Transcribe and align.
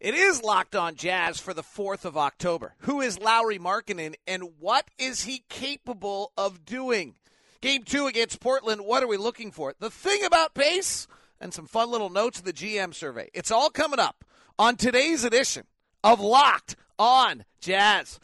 It 0.00 0.14
is 0.14 0.44
Locked 0.44 0.76
On 0.76 0.94
Jazz 0.94 1.40
for 1.40 1.52
the 1.52 1.64
4th 1.64 2.04
of 2.04 2.16
October. 2.16 2.74
Who 2.82 3.00
is 3.00 3.18
Lauri 3.18 3.58
Markkanen 3.58 4.14
and 4.28 4.44
what 4.60 4.86
is 4.96 5.24
he 5.24 5.42
capable 5.48 6.30
of 6.38 6.64
doing? 6.64 7.16
Game 7.60 7.82
two 7.82 8.06
against 8.06 8.38
Portland, 8.38 8.82
what 8.82 9.02
are 9.02 9.08
we 9.08 9.16
looking 9.16 9.50
for? 9.50 9.74
The 9.80 9.90
thing 9.90 10.24
about 10.24 10.54
pace 10.54 11.08
and 11.40 11.52
some 11.52 11.66
fun 11.66 11.90
little 11.90 12.10
notes 12.10 12.38
of 12.38 12.44
the 12.44 12.52
GM 12.52 12.94
survey. 12.94 13.28
It's 13.34 13.50
all 13.50 13.70
coming 13.70 13.98
up 13.98 14.24
on 14.56 14.76
today's 14.76 15.24
edition 15.24 15.64
of 16.04 16.20
Locked 16.20 16.76
On 16.96 17.44
Jazz. 17.60 18.20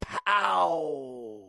Pow. 0.00 1.48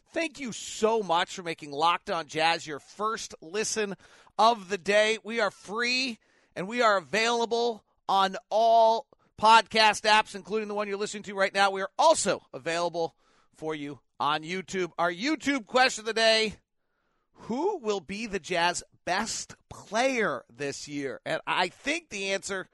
Thank 0.13 0.41
you 0.41 0.51
so 0.51 1.01
much 1.01 1.35
for 1.35 1.41
making 1.41 1.71
Locked 1.71 2.09
On 2.09 2.27
Jazz 2.27 2.67
your 2.67 2.79
first 2.79 3.33
listen 3.41 3.95
of 4.37 4.67
the 4.67 4.77
day. 4.77 5.19
We 5.23 5.39
are 5.39 5.51
free 5.51 6.19
and 6.53 6.67
we 6.67 6.81
are 6.81 6.97
available 6.97 7.85
on 8.09 8.35
all 8.49 9.07
podcast 9.41 10.01
apps, 10.01 10.35
including 10.35 10.67
the 10.67 10.73
one 10.73 10.89
you're 10.89 10.97
listening 10.97 11.23
to 11.23 11.33
right 11.33 11.53
now. 11.53 11.71
We 11.71 11.81
are 11.81 11.91
also 11.97 12.41
available 12.53 13.15
for 13.55 13.73
you 13.73 13.99
on 14.19 14.43
YouTube. 14.43 14.91
Our 14.99 15.13
YouTube 15.13 15.65
question 15.65 16.01
of 16.01 16.07
the 16.07 16.13
day 16.13 16.55
Who 17.43 17.77
will 17.77 18.01
be 18.01 18.25
the 18.25 18.39
Jazz 18.39 18.83
best 19.05 19.55
player 19.69 20.43
this 20.53 20.89
year? 20.89 21.21
And 21.25 21.39
I 21.47 21.69
think 21.69 22.09
the 22.09 22.31
answer 22.31 22.67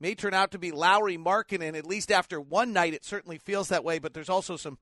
may 0.00 0.16
turn 0.16 0.34
out 0.34 0.50
to 0.50 0.58
be 0.58 0.72
Lauri 0.72 1.18
Markkanen. 1.18 1.78
At 1.78 1.86
least 1.86 2.10
after 2.10 2.40
one 2.40 2.72
night, 2.72 2.94
it 2.94 3.04
certainly 3.04 3.38
feels 3.38 3.68
that 3.68 3.84
way, 3.84 4.00
but 4.00 4.12
there's 4.12 4.28
also 4.28 4.56
some 4.56 4.78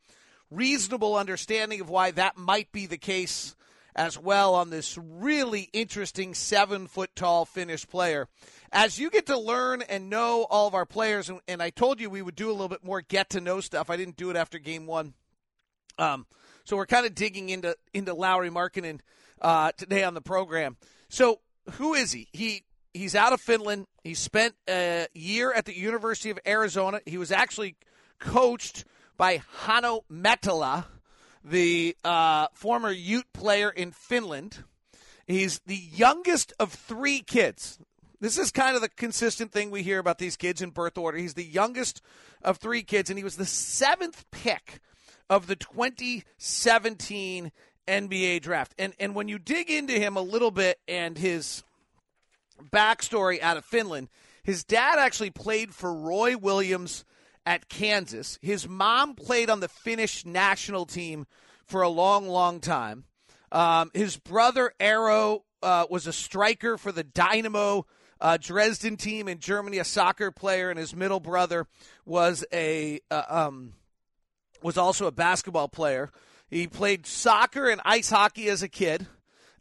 reasonable 0.54 1.16
understanding 1.16 1.80
of 1.80 1.88
why 1.88 2.10
that 2.12 2.36
might 2.36 2.70
be 2.72 2.86
the 2.86 2.98
case 2.98 3.56
as 3.94 4.18
well 4.18 4.54
on 4.54 4.70
this 4.70 4.98
really 4.98 5.68
interesting 5.72 6.34
seven 6.34 6.86
foot 6.86 7.10
tall 7.14 7.44
Finnish 7.44 7.86
player. 7.86 8.28
As 8.72 8.98
you 8.98 9.10
get 9.10 9.26
to 9.26 9.38
learn 9.38 9.82
and 9.82 10.08
know 10.08 10.46
all 10.48 10.66
of 10.66 10.74
our 10.74 10.86
players, 10.86 11.28
and, 11.28 11.40
and 11.46 11.62
I 11.62 11.70
told 11.70 12.00
you 12.00 12.08
we 12.08 12.22
would 12.22 12.36
do 12.36 12.48
a 12.48 12.52
little 12.52 12.68
bit 12.68 12.84
more 12.84 13.02
get 13.02 13.30
to 13.30 13.40
know 13.40 13.60
stuff. 13.60 13.90
I 13.90 13.96
didn't 13.96 14.16
do 14.16 14.30
it 14.30 14.36
after 14.36 14.58
game 14.58 14.86
one. 14.86 15.14
Um, 15.98 16.26
so 16.64 16.76
we're 16.76 16.86
kind 16.86 17.06
of 17.06 17.14
digging 17.14 17.50
into 17.50 17.76
into 17.92 18.14
Lauri 18.14 18.50
Markkanen 18.50 19.00
uh, 19.40 19.72
today 19.76 20.04
on 20.04 20.14
the 20.14 20.20
program. 20.22 20.76
So 21.08 21.40
who 21.72 21.94
is 21.94 22.12
he? 22.12 22.28
He 22.32 22.64
he's 22.94 23.14
out 23.14 23.32
of 23.32 23.40
Finland. 23.40 23.86
He 24.02 24.14
spent 24.14 24.54
a 24.68 25.06
year 25.12 25.52
at 25.52 25.66
the 25.66 25.76
University 25.76 26.30
of 26.30 26.38
Arizona. 26.46 27.00
He 27.04 27.18
was 27.18 27.30
actually 27.30 27.76
coached 28.18 28.84
by 29.16 29.42
Hanno 29.64 30.04
Möttölä, 30.10 30.84
the 31.44 31.96
uh, 32.04 32.46
former 32.54 32.90
Ute 32.90 33.26
player 33.32 33.70
in 33.70 33.90
Finland. 33.92 34.64
He's 35.26 35.60
the 35.66 35.76
youngest 35.76 36.52
of 36.58 36.72
three 36.72 37.20
kids. 37.20 37.78
This 38.20 38.38
is 38.38 38.52
kind 38.52 38.76
of 38.76 38.82
the 38.82 38.88
consistent 38.88 39.50
thing 39.50 39.70
we 39.70 39.82
hear 39.82 39.98
about 39.98 40.18
these 40.18 40.36
kids 40.36 40.62
in 40.62 40.70
birth 40.70 40.96
order. 40.96 41.18
He's 41.18 41.34
the 41.34 41.44
youngest 41.44 42.00
of 42.42 42.58
three 42.58 42.82
kids, 42.82 43.10
and 43.10 43.18
he 43.18 43.24
was 43.24 43.36
the 43.36 43.46
seventh 43.46 44.24
pick 44.30 44.80
of 45.28 45.46
the 45.46 45.56
2017 45.56 47.50
NBA 47.88 48.42
draft. 48.42 48.74
And 48.78 48.92
and 49.00 49.14
when 49.14 49.28
you 49.28 49.38
dig 49.38 49.70
into 49.70 49.94
him 49.94 50.16
a 50.16 50.22
little 50.22 50.50
bit 50.50 50.78
and 50.86 51.18
his 51.18 51.64
backstory 52.70 53.40
out 53.40 53.56
of 53.56 53.64
Finland, 53.64 54.08
his 54.42 54.64
dad 54.64 54.98
actually 54.98 55.30
played 55.30 55.74
for 55.74 55.92
Roy 55.92 56.36
Williams 56.36 57.04
at 57.46 57.68
Kansas. 57.68 58.38
His 58.42 58.68
mom 58.68 59.14
played 59.14 59.50
on 59.50 59.60
the 59.60 59.68
Finnish 59.68 60.24
national 60.24 60.86
team 60.86 61.26
for 61.66 61.82
a 61.82 61.88
long, 61.88 62.28
long 62.28 62.60
time. 62.60 63.04
Um, 63.50 63.90
his 63.94 64.16
brother 64.16 64.72
Eero 64.80 65.42
uh, 65.62 65.86
was 65.90 66.06
a 66.06 66.12
striker 66.12 66.78
for 66.78 66.92
the 66.92 67.04
Dynamo 67.04 67.86
uh, 68.20 68.38
Dresden 68.40 68.96
team 68.96 69.28
in 69.28 69.38
Germany, 69.38 69.78
a 69.78 69.84
soccer 69.84 70.30
player, 70.30 70.70
and 70.70 70.78
his 70.78 70.94
middle 70.94 71.20
brother 71.20 71.66
was 72.06 72.44
a 72.52 73.00
uh, 73.10 73.24
um, 73.28 73.74
was 74.62 74.78
also 74.78 75.06
a 75.06 75.12
basketball 75.12 75.68
player. 75.68 76.10
He 76.48 76.66
played 76.66 77.06
soccer 77.06 77.68
and 77.68 77.80
ice 77.84 78.10
hockey 78.10 78.48
as 78.48 78.62
a 78.62 78.68
kid 78.68 79.06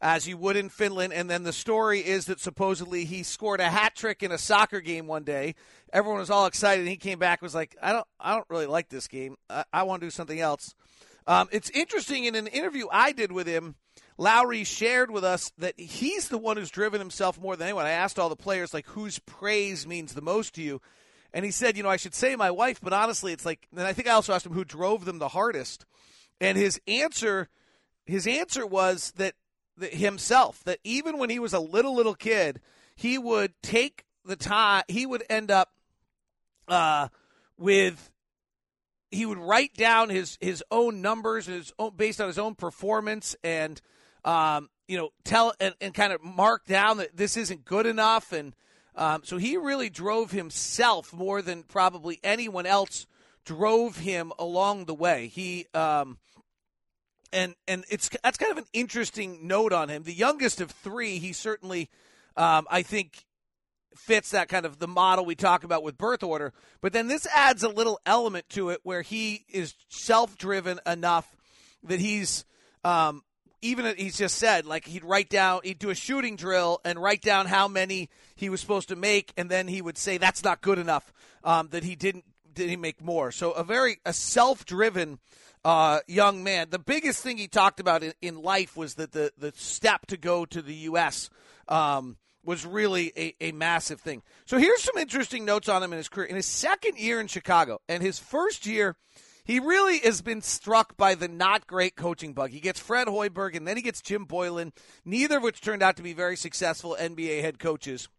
as 0.01 0.27
you 0.27 0.35
would 0.35 0.57
in 0.57 0.69
Finland. 0.69 1.13
And 1.13 1.29
then 1.29 1.43
the 1.43 1.53
story 1.53 1.99
is 1.99 2.25
that 2.25 2.39
supposedly 2.39 3.05
he 3.05 3.23
scored 3.23 3.61
a 3.61 3.69
hat 3.69 3.95
trick 3.95 4.23
in 4.23 4.31
a 4.31 4.37
soccer 4.37 4.81
game 4.81 5.07
one 5.07 5.23
day. 5.23 5.55
Everyone 5.93 6.19
was 6.19 6.31
all 6.31 6.47
excited. 6.47 6.81
And 6.81 6.89
he 6.89 6.97
came 6.97 7.19
back 7.19 7.41
was 7.41 7.55
like, 7.55 7.75
I 7.81 7.93
don't, 7.93 8.07
I 8.19 8.33
don't 8.33 8.49
really 8.49 8.65
like 8.65 8.89
this 8.89 9.07
game. 9.07 9.37
I, 9.49 9.63
I 9.71 9.83
want 9.83 10.01
to 10.01 10.07
do 10.07 10.11
something 10.11 10.39
else. 10.39 10.73
Um, 11.27 11.47
it's 11.51 11.69
interesting 11.69 12.25
in 12.25 12.35
an 12.35 12.47
interview 12.47 12.87
I 12.91 13.11
did 13.11 13.31
with 13.31 13.47
him. 13.47 13.75
Lauri 14.17 14.63
shared 14.63 15.09
with 15.09 15.23
us 15.23 15.51
that 15.57 15.79
he's 15.79 16.29
the 16.29 16.37
one 16.37 16.57
who's 16.57 16.69
driven 16.69 16.99
himself 16.99 17.39
more 17.39 17.55
than 17.55 17.67
anyone. 17.67 17.85
I 17.85 17.91
asked 17.91 18.19
all 18.19 18.29
the 18.29 18.35
players 18.35 18.73
like 18.73 18.85
whose 18.87 19.19
praise 19.19 19.87
means 19.87 20.13
the 20.13 20.21
most 20.21 20.55
to 20.55 20.61
you, 20.61 20.81
and 21.33 21.43
he 21.43 21.49
said, 21.51 21.75
you 21.75 21.83
know, 21.83 21.89
I 21.89 21.97
should 21.97 22.13
say 22.13 22.35
my 22.35 22.51
wife, 22.51 22.79
but 22.81 22.93
honestly, 22.93 23.33
it's 23.33 23.45
like. 23.45 23.67
And 23.71 23.81
I 23.81 23.93
think 23.93 24.07
I 24.07 24.11
also 24.11 24.33
asked 24.33 24.45
him 24.45 24.53
who 24.53 24.65
drove 24.65 25.05
them 25.05 25.17
the 25.17 25.29
hardest, 25.29 25.85
and 26.39 26.57
his 26.57 26.79
answer, 26.87 27.49
his 28.05 28.27
answer 28.27 28.65
was 28.65 29.11
that 29.15 29.33
himself 29.87 30.63
that 30.63 30.79
even 30.83 31.17
when 31.17 31.29
he 31.29 31.39
was 31.39 31.53
a 31.53 31.59
little 31.59 31.95
little 31.95 32.15
kid, 32.15 32.61
he 32.95 33.17
would 33.17 33.53
take 33.61 34.05
the 34.25 34.35
time. 34.35 34.83
He 34.87 35.05
would 35.05 35.23
end 35.29 35.51
up 35.51 35.71
uh, 36.67 37.09
with 37.57 38.11
he 39.11 39.25
would 39.25 39.37
write 39.37 39.73
down 39.75 40.09
his 40.09 40.37
his 40.41 40.63
own 40.71 41.01
numbers 41.01 41.45
his 41.45 41.73
own 41.77 41.91
based 41.95 42.21
on 42.21 42.27
his 42.27 42.39
own 42.39 42.55
performance 42.55 43.35
and 43.43 43.81
um, 44.23 44.69
you 44.87 44.97
know 44.97 45.09
tell 45.23 45.53
and, 45.59 45.75
and, 45.81 45.93
kind 45.93 46.13
of 46.13 46.23
mark 46.23 46.65
down 46.65 46.97
that 46.97 47.15
this 47.15 47.37
isn't 47.37 47.65
good 47.65 47.85
enough 47.85 48.31
and 48.31 48.55
um, 48.95 49.21
so 49.23 49.37
he 49.37 49.57
really 49.57 49.89
drove 49.89 50.31
himself 50.31 51.13
more 51.13 51.41
than 51.41 51.63
probably 51.63 52.19
anyone 52.23 52.65
else 52.65 53.05
drove 53.45 53.97
him 53.97 54.31
along 54.39 54.85
the 54.85 54.93
way 54.93 55.27
he 55.27 55.67
um, 55.73 56.17
and 57.33 57.55
and 57.67 57.85
it's 57.89 58.09
that's 58.23 58.37
kind 58.37 58.51
of 58.51 58.57
an 58.57 58.65
interesting 58.73 59.47
note 59.47 59.73
on 59.73 59.89
him. 59.89 60.03
The 60.03 60.13
youngest 60.13 60.61
of 60.61 60.71
three, 60.71 61.19
he 61.19 61.33
certainly, 61.33 61.89
um, 62.35 62.67
I 62.69 62.81
think, 62.81 63.25
fits 63.95 64.31
that 64.31 64.49
kind 64.49 64.65
of 64.65 64.79
the 64.79 64.87
model 64.87 65.25
we 65.25 65.35
talk 65.35 65.63
about 65.63 65.83
with 65.83 65.97
birth 65.97 66.23
order. 66.23 66.53
But 66.81 66.93
then 66.93 67.07
this 67.07 67.27
adds 67.27 67.63
a 67.63 67.69
little 67.69 67.99
element 68.05 68.49
to 68.49 68.69
it 68.69 68.79
where 68.83 69.01
he 69.01 69.45
is 69.49 69.75
self-driven 69.89 70.79
enough 70.85 71.35
that 71.83 71.99
he's 71.99 72.45
um, 72.83 73.23
even 73.61 73.95
he's 73.97 74.17
just 74.17 74.37
said 74.37 74.65
like 74.65 74.85
he'd 74.85 75.03
write 75.03 75.29
down 75.29 75.61
he'd 75.63 75.79
do 75.79 75.89
a 75.89 75.95
shooting 75.95 76.35
drill 76.35 76.81
and 76.83 77.01
write 77.01 77.21
down 77.21 77.45
how 77.45 77.67
many 77.67 78.09
he 78.35 78.49
was 78.49 78.59
supposed 78.59 78.89
to 78.89 78.95
make 78.95 79.31
and 79.37 79.49
then 79.49 79.67
he 79.67 79.81
would 79.81 79.97
say 79.97 80.17
that's 80.17 80.43
not 80.43 80.61
good 80.61 80.79
enough 80.79 81.13
um, 81.43 81.67
that 81.71 81.83
he 81.83 81.95
didn't 81.95 82.25
did 82.53 82.69
he 82.69 82.75
make 82.75 83.01
more 83.01 83.31
so 83.31 83.51
a 83.51 83.63
very 83.63 83.99
a 84.05 84.13
self-driven 84.13 85.19
uh, 85.63 85.99
young 86.07 86.43
man. 86.43 86.67
The 86.69 86.79
biggest 86.79 87.21
thing 87.21 87.37
he 87.37 87.47
talked 87.47 87.79
about 87.79 88.03
in, 88.03 88.13
in, 88.21 88.41
life 88.41 88.75
was 88.75 88.95
that 88.95 89.11
the, 89.11 89.31
the 89.37 89.53
step 89.55 90.07
to 90.07 90.17
go 90.17 90.45
to 90.45 90.61
the 90.61 90.73
U.S. 90.73 91.29
Um, 91.67 92.17
was 92.43 92.65
really 92.65 93.11
a, 93.15 93.35
a 93.39 93.51
massive 93.51 94.01
thing. 94.01 94.23
So 94.45 94.57
here's 94.57 94.81
some 94.81 94.97
interesting 94.97 95.45
notes 95.45 95.69
on 95.69 95.83
him 95.83 95.93
in 95.93 95.97
his 95.97 96.09
career. 96.09 96.27
In 96.27 96.35
his 96.35 96.47
second 96.47 96.97
year 96.97 97.19
in 97.19 97.27
Chicago 97.27 97.79
and 97.87 98.01
his 98.01 98.17
first 98.17 98.65
year, 98.65 98.95
he 99.43 99.59
really 99.59 99.99
has 99.99 100.21
been 100.21 100.41
struck 100.41 100.97
by 100.97 101.13
the 101.13 101.27
not 101.27 101.67
great 101.67 101.95
coaching 101.95 102.33
bug. 102.33 102.49
He 102.49 102.59
gets 102.59 102.79
Fred 102.79 103.07
Hoiberg 103.07 103.55
and 103.55 103.67
then 103.67 103.77
he 103.77 103.83
gets 103.83 104.01
Jim 104.01 104.25
Boylan, 104.25 104.73
neither 105.05 105.37
of 105.37 105.43
which 105.43 105.61
turned 105.61 105.83
out 105.83 105.97
to 105.97 106.03
be 106.03 106.13
very 106.13 106.35
successful 106.35 106.97
NBA 106.99 107.41
head 107.41 107.59
coaches. 107.59 108.09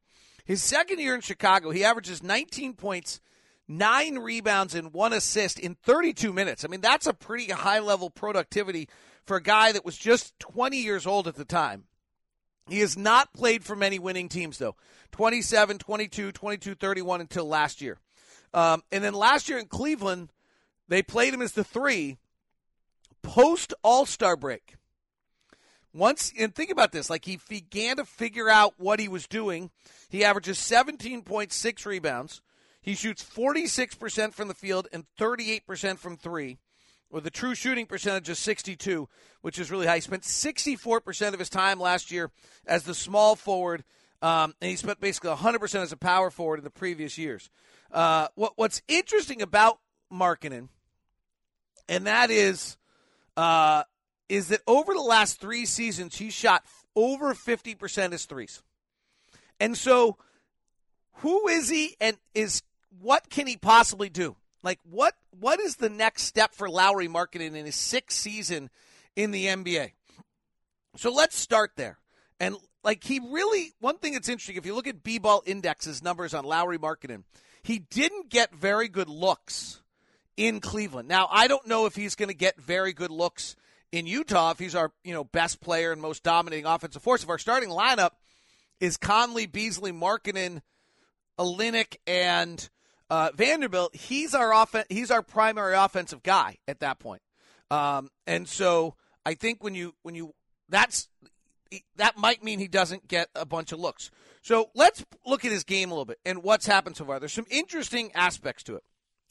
His 0.45 0.63
second 0.63 1.01
year 1.01 1.15
in 1.15 1.21
Chicago, 1.21 1.71
he 1.71 1.85
averages 1.85 2.23
19 2.23 2.75
points– 2.75 3.21
nine 3.69 4.19
rebounds 4.19 4.75
and 4.75 4.93
one 4.93 5.13
assist 5.13 5.59
in 5.59 5.77
32 5.83 6.33
minutes. 6.33 6.65
I 6.65 6.69
mean, 6.69 6.81
that's 6.81 7.07
a 7.07 7.15
pretty 7.15 7.53
high 7.53 7.79
level 7.79 8.11
productivity 8.11 8.89
for 9.25 9.37
a 9.37 9.43
guy 9.43 9.73
that 9.73 9.85
was 9.85 9.97
just 9.97 10.39
20 10.41 10.77
years 10.77 11.07
old 11.07 11.29
at 11.29 11.37
the 11.37 11.45
time. 11.45 11.85
He 12.69 12.81
has 12.81 12.97
not 12.97 13.33
played 13.33 13.65
for 13.65 13.75
many 13.75 13.99
winning 13.99 14.29
teams, 14.29 14.59
though 14.59 14.77
27, 15.13 15.79
22, 15.79 16.33
22, 16.33 16.75
31 16.75 17.21
until 17.21 17.45
last 17.47 17.81
year. 17.81 17.99
Um, 18.55 18.83
and 18.93 19.03
then 19.03 19.15
last 19.15 19.49
year 19.49 19.59
in 19.59 19.67
Cleveland, 19.67 20.33
they 20.89 21.03
played 21.03 21.35
him 21.35 21.43
as 21.43 21.53
the 21.53 21.65
three 21.65 22.19
post 23.23 23.75
All 23.83 24.07
Star 24.07 24.37
break. 24.37 24.77
once 25.95 26.33
and 26.39 26.55
think 26.55 26.71
about 26.71 26.93
this, 26.93 27.11
like 27.11 27.25
he 27.25 27.39
began 27.49 27.97
to 27.97 28.05
figure 28.05 28.49
out 28.49 28.75
what 28.79 29.01
he 29.01 29.09
was 29.09 29.27
doing. 29.27 29.71
He 30.09 30.25
averages 30.25 30.59
17.6 30.59 31.87
rebounds. 31.87 32.43
He 32.83 32.95
shoots 32.95 33.25
46% 33.25 34.35
from 34.35 34.49
the 34.49 34.55
field 34.55 34.89
and 34.93 35.07
38% 35.19 35.99
from 35.99 36.17
3 36.17 36.59
with 37.11 37.27
a 37.27 37.31
true 37.31 37.55
shooting 37.55 37.87
percentage 37.87 38.29
of 38.29 38.37
62, 38.37 39.09
which 39.43 39.59
is 39.59 39.71
really 39.71 39.87
high. 39.87 39.97
He 39.97 40.01
spent 40.01 40.23
64% 40.23 41.33
of 41.33 41.39
his 41.39 41.49
time 41.49 41.79
last 41.79 42.11
year 42.11 42.33
as 42.67 42.83
the 42.83 42.95
small 42.95 43.37
forward, 43.37 43.85
um, 44.21 44.55
and 44.61 44.71
he 44.71 44.77
spent 44.77 45.01
basically 45.01 45.31
100% 45.31 45.83
as 45.83 45.93
a 45.93 45.97
power 45.97 46.31
forward 46.31 46.59
in 46.59 46.65
the 46.65 46.71
previous 46.71 47.17
years. 47.17 47.51
Uh, 47.93 48.29
what, 48.35 48.55
what's 48.57 48.83
interesting 48.89 49.43
about 49.43 49.79
Markkanen, 50.13 50.69
and 51.89 52.07
that 52.07 52.31
is, 52.31 52.79
uh, 53.37 53.85
is 54.29 54.49
that 54.49 54.61
over 54.67 54.93
the 54.95 55.01
last 55.01 55.41
three 55.41 55.67
seasons, 55.67 56.17
he 56.17 56.31
shot 56.31 56.65
over 56.97 57.35
50% 57.35 58.13
as 58.13 58.25
threes. 58.25 58.63
And 59.61 59.77
so, 59.77 60.17
who 61.17 61.47
is 61.49 61.69
he, 61.69 61.97
and 62.01 62.17
is 62.35 62.63
what 63.01 63.31
can 63.31 63.47
he 63.47 63.57
possibly 63.57 64.09
do? 64.09 64.37
Like 64.63 64.79
what 64.85 65.15
what 65.39 65.61
is 65.61 65.77
the 65.77 65.91
next 65.91 66.23
step 66.23 66.55
for 66.55 66.71
Lauri 66.71 67.09
Markkanen 67.09 67.57
in 67.57 67.67
his 67.67 67.75
sixth 67.75 68.19
season 68.19 68.71
in 69.17 69.31
the 69.31 69.47
NBA? 69.47 69.93
So 70.97 71.13
let's 71.13 71.37
start 71.37 71.73
there. 71.77 71.99
And 72.39 72.57
like 72.85 73.05
he 73.05 73.21
really 73.21 73.73
one 73.81 73.99
thing 73.99 74.13
that's 74.13 74.29
interesting, 74.29 74.57
if 74.57 74.67
you 74.67 74.75
look 74.75 74.87
at 74.87 75.03
B 75.03 75.19
ball 75.19 75.43
indexes 75.47 76.03
numbers 76.03 76.35
on 76.35 76.45
Lauri 76.45 76.79
Markkanen, 76.79 77.25
he 77.63 77.79
didn't 77.79 78.31
get 78.31 78.55
very 78.55 78.89
good 78.89 79.09
looks 79.09 79.83
in 80.37 80.61
Cleveland. 80.61 81.09
Now 81.09 81.29
I 81.31 81.49
don't 81.49 81.67
know 81.67 81.87
if 81.87 81.97
he's 81.97 82.15
gonna 82.15 82.35
get 82.35 82.61
very 82.61 82.93
good 82.93 83.11
looks 83.11 83.57
in 83.91 84.07
Utah 84.07 84.53
if 84.53 84.59
he's 84.59 84.75
our, 84.75 84.91
you 85.05 85.13
know, 85.13 85.25
best 85.25 85.61
player 85.61 85.93
and 85.93 86.01
most 86.01 86.23
dominating 86.23 86.67
offensive 86.67 87.03
force. 87.03 87.23
If 87.23 87.29
our 87.29 87.39
starting 87.39 87.69
lineup 87.69 88.13
is 88.81 88.97
Conley, 88.97 89.47
Beasley, 89.47 89.93
Markkanen, 89.93 90.63
Olynyk, 91.39 91.97
and 92.07 92.69
uh, 93.13 93.31
Vanderbilt, 93.35 93.95
he's 93.95 94.35
our 94.35 94.55
offen- 94.55 94.87
he's 94.89 95.11
our 95.11 95.21
primary 95.21 95.75
offensive 95.75 96.23
guy 96.23 96.57
at 96.67 96.81
that 96.81 96.99
point. 96.99 97.21
Um, 97.71 98.09
and 98.27 98.49
so 98.49 98.95
I 99.27 99.35
think 99.35 99.63
when 99.63 99.75
you 99.75 99.95
when 100.03 100.15
you 100.15 100.33
that's 100.71 101.09
that 101.97 102.17
might 102.17 102.43
mean 102.43 102.59
he 102.59 102.69
doesn't 102.69 103.09
get 103.09 103.29
a 103.35 103.45
bunch 103.45 103.71
of 103.71 103.79
looks. 103.79 104.11
So 104.41 104.71
let's 104.75 105.05
look 105.27 105.45
at 105.45 105.53
his 105.53 105.63
game 105.63 105.91
a 105.91 105.93
little 105.93 106.07
bit 106.07 106.21
and 106.25 106.43
what's 106.43 106.65
happened 106.65 106.97
so 106.97 107.05
far. 107.05 107.21
There's 107.21 107.35
some 107.35 107.47
interesting 107.51 108.13
aspects 108.15 108.63
to 108.63 108.77
it. 108.77 108.83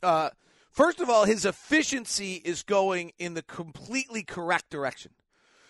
Uh, 0.03 0.29
first 0.69 0.99
of 0.99 1.09
all, 1.09 1.25
his 1.25 1.43
efficiency 1.43 2.35
is 2.35 2.61
going 2.61 3.13
in 3.17 3.33
the 3.33 3.41
completely 3.41 4.21
correct 4.21 4.69
direction. 4.69 5.13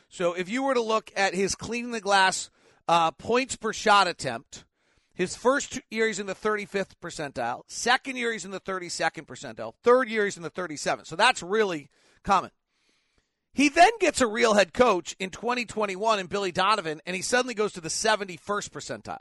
So 0.09 0.33
if 0.33 0.49
you 0.49 0.63
were 0.63 0.73
to 0.73 0.81
look 0.81 1.13
at 1.15 1.33
his 1.33 1.55
cleaning 1.55 1.91
the 1.91 2.01
glass 2.01 2.49
uh, 2.89 3.11
points 3.11 3.55
per 3.55 3.71
shot 3.71 4.09
attempt, 4.09 4.65
his 5.13 5.35
first 5.35 5.79
year, 5.89 6.07
he's 6.07 6.19
in 6.19 6.25
the 6.25 6.35
35th 6.35 6.91
percentile. 7.01 7.63
Second 7.67 8.15
year, 8.15 8.31
he's 8.31 8.45
in 8.45 8.51
the 8.51 8.59
32nd 8.59 9.25
percentile. 9.25 9.73
Third 9.83 10.09
year, 10.09 10.25
he's 10.25 10.37
in 10.37 10.43
the 10.43 10.49
37th. 10.49 11.07
So 11.07 11.15
that's 11.15 11.43
really 11.43 11.89
common. 12.23 12.51
He 13.53 13.67
then 13.67 13.91
gets 13.99 14.21
a 14.21 14.27
real 14.27 14.53
head 14.53 14.73
coach 14.73 15.15
in 15.19 15.29
2021 15.29 16.19
in 16.19 16.27
Billy 16.27 16.53
Donovan, 16.53 17.01
and 17.05 17.15
he 17.15 17.21
suddenly 17.21 17.53
goes 17.53 17.73
to 17.73 17.81
the 17.81 17.89
71st 17.89 18.69
percentile. 18.69 19.19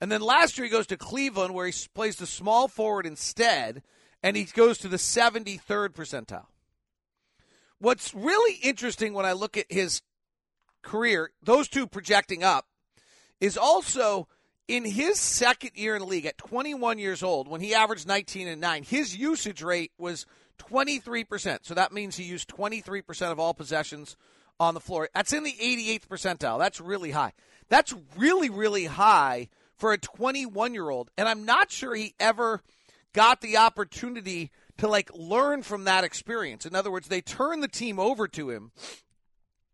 And 0.00 0.10
then 0.10 0.20
last 0.20 0.58
year, 0.58 0.64
he 0.64 0.70
goes 0.70 0.88
to 0.88 0.96
Cleveland, 0.96 1.54
where 1.54 1.66
he 1.66 1.72
plays 1.94 2.16
the 2.16 2.26
small 2.26 2.66
forward 2.66 3.06
instead, 3.06 3.82
and 4.22 4.36
he 4.36 4.44
goes 4.44 4.78
to 4.78 4.88
the 4.88 4.96
73rd 4.96 5.90
percentile. 5.90 6.46
What's 7.78 8.12
really 8.14 8.58
interesting 8.62 9.14
when 9.14 9.26
I 9.26 9.32
look 9.32 9.56
at 9.56 9.70
his 9.70 10.02
career, 10.82 11.30
those 11.42 11.68
two 11.68 11.86
projecting 11.86 12.42
up, 12.42 12.66
is 13.40 13.56
also 13.56 14.28
in 14.68 14.84
his 14.84 15.18
second 15.20 15.72
year 15.74 15.94
in 15.94 16.00
the 16.00 16.06
league 16.06 16.26
at 16.26 16.38
21 16.38 16.98
years 16.98 17.22
old, 17.22 17.48
when 17.48 17.60
he 17.60 17.74
averaged 17.74 18.06
19 18.06 18.48
and 18.48 18.60
9, 18.60 18.82
his 18.82 19.16
usage 19.16 19.62
rate 19.62 19.92
was 19.98 20.26
23%. 20.58 21.58
So 21.62 21.74
that 21.74 21.92
means 21.92 22.16
he 22.16 22.24
used 22.24 22.48
23% 22.48 23.32
of 23.32 23.38
all 23.38 23.54
possessions 23.54 24.16
on 24.58 24.74
the 24.74 24.80
floor. 24.80 25.08
That's 25.14 25.32
in 25.32 25.44
the 25.44 25.52
88th 25.52 26.08
percentile. 26.08 26.58
That's 26.58 26.80
really 26.80 27.12
high. 27.12 27.32
That's 27.68 27.94
really, 28.16 28.50
really 28.50 28.86
high 28.86 29.48
for 29.76 29.92
a 29.92 29.98
21 29.98 30.74
year 30.74 30.88
old. 30.88 31.10
And 31.16 31.28
I'm 31.28 31.44
not 31.44 31.70
sure 31.70 31.94
he 31.94 32.14
ever 32.18 32.62
got 33.12 33.40
the 33.40 33.58
opportunity 33.58 34.50
to 34.78 34.88
like 34.88 35.10
learn 35.14 35.62
from 35.62 35.84
that 35.84 36.04
experience. 36.04 36.66
In 36.66 36.74
other 36.74 36.90
words, 36.90 37.08
they 37.08 37.20
turned 37.20 37.62
the 37.62 37.68
team 37.68 37.98
over 37.98 38.28
to 38.28 38.50
him 38.50 38.72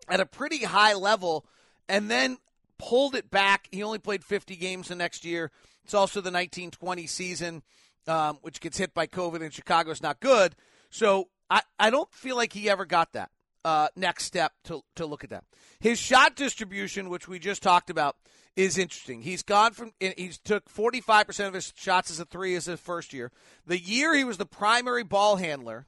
at 0.09 0.21
a 0.21 0.27
pretty 0.27 0.65
high 0.65 0.95
level 0.95 1.47
and 1.89 2.11
then 2.11 2.39
pulled 2.89 3.15
it 3.15 3.31
back. 3.31 3.69
He 3.71 3.83
only 3.83 3.99
played 3.99 4.25
50 4.25 4.57
games 4.57 4.89
the 4.89 4.97
next 4.97 5.25
year. 5.25 5.51
It's 5.85 5.95
also 5.95 6.21
the 6.21 6.31
1920 6.31 7.07
season, 7.07 7.63
um, 8.07 8.39
which 8.43 8.61
gets 8.61 8.79
hit 8.79 8.93
by 8.93 9.07
COVID, 9.07 9.43
and 9.43 9.53
Chicago's 9.53 10.03
not 10.03 10.21
good. 10.21 10.55
So 10.91 11.29
I, 11.49 11.63
I 11.79 11.91
don't 11.91 12.13
feel 12.13 12.37
like 12.37 12.53
he 12.53 12.69
ever 12.69 12.85
got 12.85 13.13
that 13.13 13.31
uh, 13.65 13.89
next 13.97 14.25
step 14.25 14.53
to, 14.65 14.83
to 14.97 15.07
look 15.07 15.25
at 15.25 15.31
that. 15.31 15.45
His 15.81 15.99
shot 15.99 16.35
distribution, 16.35 17.09
which 17.09 17.29
we 17.29 17.39
just 17.39 17.63
talked 17.63 17.91
about, 17.91 18.17
is 18.57 18.77
interesting. 18.77 19.23
He's 19.23 19.43
gone 19.43 19.73
from 19.73 19.93
he's 19.99 20.39
took 20.39 20.71
45% 20.71 21.49
of 21.49 21.55
his 21.55 21.73
shots 21.77 22.11
as 22.11 22.21
a 22.21 22.25
three 22.25 22.55
as 22.55 22.67
his 22.67 22.81
first 22.81 23.13
year. 23.13 23.31
The 23.67 23.79
year 23.79 24.15
he 24.15 24.25
was 24.25 24.37
the 24.37 24.47
primary 24.47 25.05
ball 25.05 25.37
handler, 25.37 25.87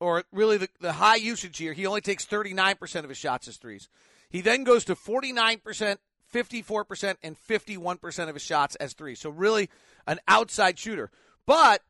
or 0.00 0.24
really 0.32 0.56
the, 0.56 0.68
the 0.80 0.94
high 0.94 1.16
usage 1.16 1.60
year, 1.60 1.74
he 1.74 1.86
only 1.86 2.00
takes 2.00 2.24
39% 2.24 3.02
of 3.02 3.08
his 3.08 3.18
shots 3.18 3.46
as 3.46 3.56
threes. 3.56 3.88
He 4.30 4.40
then 4.40 4.64
goes 4.64 4.86
to 4.86 4.94
49% 4.94 5.98
54% 6.32 7.16
and 7.22 7.36
51% 7.48 8.28
of 8.28 8.34
his 8.34 8.42
shots 8.42 8.74
as 8.76 8.92
three. 8.94 9.14
So 9.14 9.30
really 9.30 9.68
an 10.06 10.18
outside 10.26 10.78
shooter. 10.78 11.10
But 11.46 11.82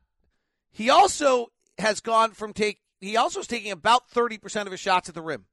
he 0.71 0.89
also 0.89 1.51
has 1.77 1.99
gone 1.99 2.31
from 2.31 2.53
take 2.53 2.79
he 2.99 3.17
also 3.17 3.41
is 3.41 3.47
taking 3.47 3.71
about 3.71 4.09
30% 4.11 4.65
of 4.65 4.71
his 4.71 4.79
shots 4.79 5.09
at 5.09 5.15
the 5.15 5.21
rim. 5.21 5.45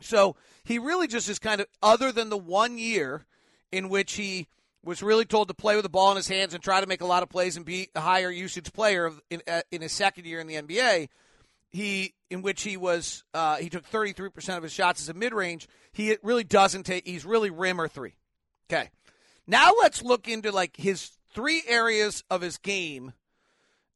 So 0.00 0.34
he 0.64 0.80
really 0.80 1.06
just 1.06 1.28
is 1.28 1.38
kind 1.38 1.60
of 1.60 1.68
other 1.80 2.10
than 2.10 2.28
the 2.28 2.36
one 2.36 2.76
year 2.76 3.24
in 3.70 3.88
which 3.88 4.14
he 4.14 4.48
was 4.82 5.02
really 5.02 5.24
told 5.24 5.46
to 5.48 5.54
play 5.54 5.76
with 5.76 5.84
the 5.84 5.90
ball 5.90 6.10
in 6.10 6.16
his 6.16 6.26
hands 6.26 6.54
and 6.54 6.62
try 6.62 6.80
to 6.80 6.86
make 6.86 7.02
a 7.02 7.06
lot 7.06 7.22
of 7.22 7.28
plays 7.28 7.56
and 7.56 7.64
be 7.64 7.88
a 7.94 8.00
higher 8.00 8.30
usage 8.30 8.72
player 8.72 9.12
in, 9.28 9.42
uh, 9.46 9.60
in 9.70 9.82
his 9.82 9.92
second 9.92 10.26
year 10.26 10.40
in 10.40 10.46
the 10.48 10.56
NBA 10.56 11.08
he 11.70 12.14
in 12.28 12.42
which 12.42 12.62
he 12.62 12.76
was 12.76 13.24
uh, 13.32 13.56
he 13.56 13.68
took 13.68 13.88
33% 13.90 14.56
of 14.56 14.62
his 14.62 14.72
shots 14.72 15.00
as 15.00 15.08
a 15.08 15.14
mid-range 15.14 15.68
he 15.92 16.16
really 16.22 16.44
doesn't 16.44 16.84
take 16.84 17.06
he's 17.06 17.24
really 17.24 17.50
rim 17.50 17.80
or 17.80 17.88
three. 17.88 18.14
Okay. 18.70 18.90
Now 19.46 19.72
let's 19.80 20.02
look 20.02 20.28
into 20.28 20.52
like 20.52 20.76
his 20.76 21.10
three 21.32 21.62
areas 21.66 22.22
of 22.30 22.40
his 22.40 22.58
game 22.58 23.12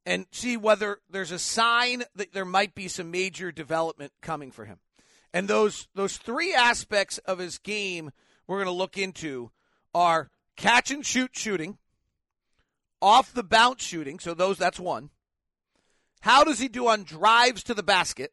and 0.06 0.26
see 0.32 0.56
whether 0.56 0.98
there's 1.08 1.30
a 1.30 1.38
sign 1.38 2.04
that 2.14 2.32
there 2.32 2.44
might 2.44 2.74
be 2.74 2.88
some 2.88 3.10
major 3.10 3.50
development 3.50 4.12
coming 4.20 4.50
for 4.50 4.64
him. 4.64 4.78
And 5.32 5.48
those 5.48 5.88
those 5.94 6.16
three 6.16 6.54
aspects 6.54 7.18
of 7.18 7.38
his 7.38 7.58
game 7.58 8.10
we're 8.46 8.58
going 8.58 8.66
to 8.66 8.72
look 8.72 8.98
into 8.98 9.50
are 9.94 10.30
catch 10.56 10.90
and 10.90 11.04
shoot 11.04 11.30
shooting 11.32 11.78
off 13.00 13.32
the 13.32 13.42
bounce 13.42 13.82
shooting 13.82 14.18
so 14.18 14.34
those 14.34 14.58
that's 14.58 14.80
one 14.80 15.10
how 16.24 16.42
does 16.42 16.58
he 16.58 16.68
do 16.68 16.88
on 16.88 17.04
drives 17.04 17.62
to 17.64 17.74
the 17.74 17.82
basket? 17.82 18.32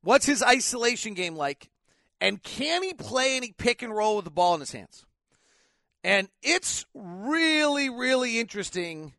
What's 0.00 0.24
his 0.24 0.42
isolation 0.42 1.12
game 1.12 1.36
like? 1.36 1.68
And 2.18 2.42
can 2.42 2.82
he 2.82 2.94
play 2.94 3.36
any 3.36 3.52
pick 3.52 3.82
and 3.82 3.94
roll 3.94 4.16
with 4.16 4.24
the 4.24 4.30
ball 4.30 4.54
in 4.54 4.60
his 4.60 4.72
hands? 4.72 5.04
And 6.02 6.30
it's 6.42 6.86
really, 6.94 7.90
really 7.90 8.40
interesting 8.40 9.12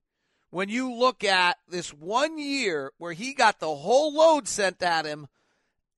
when 0.50 0.70
you 0.70 0.92
look 0.92 1.24
at 1.24 1.58
this 1.68 1.94
one 1.94 2.40
year 2.40 2.92
where 2.98 3.14
he 3.14 3.36
got 3.36 3.60
the 3.60 3.76
whole 3.76 4.12
load 4.16 4.48
sent 4.48 4.82
at 4.82 5.06
him, 5.06 5.28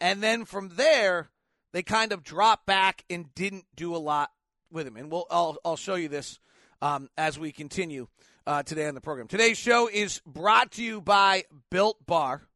and 0.02 0.22
then 0.22 0.44
from 0.44 0.72
there, 0.76 1.30
they 1.72 1.84
kind 1.84 2.12
of 2.12 2.22
dropped 2.22 2.66
back 2.66 3.06
and 3.10 3.34
didn't 3.34 3.66
do 3.78 3.96
a 3.96 3.98
lot 3.98 4.30
with 4.70 4.86
him. 4.86 4.98
And 4.98 5.10
we'll 5.10 5.26
I'll, 5.32 5.56
I'll 5.64 5.78
show 5.78 5.96
you 5.96 6.10
this 6.10 6.38
um, 6.82 7.08
as 7.18 7.40
we 7.40 7.54
continue 7.54 8.10
uh, 8.48 8.64
today 8.64 8.88
on 8.88 8.96
the 8.96 9.02
program. 9.02 9.28
Today's 9.28 9.58
show 9.58 9.88
is 9.88 10.22
brought 10.26 10.72
to 10.74 10.84
you 10.84 11.02
by 11.02 11.46
Built 11.72 12.06
Bar. 12.06 12.48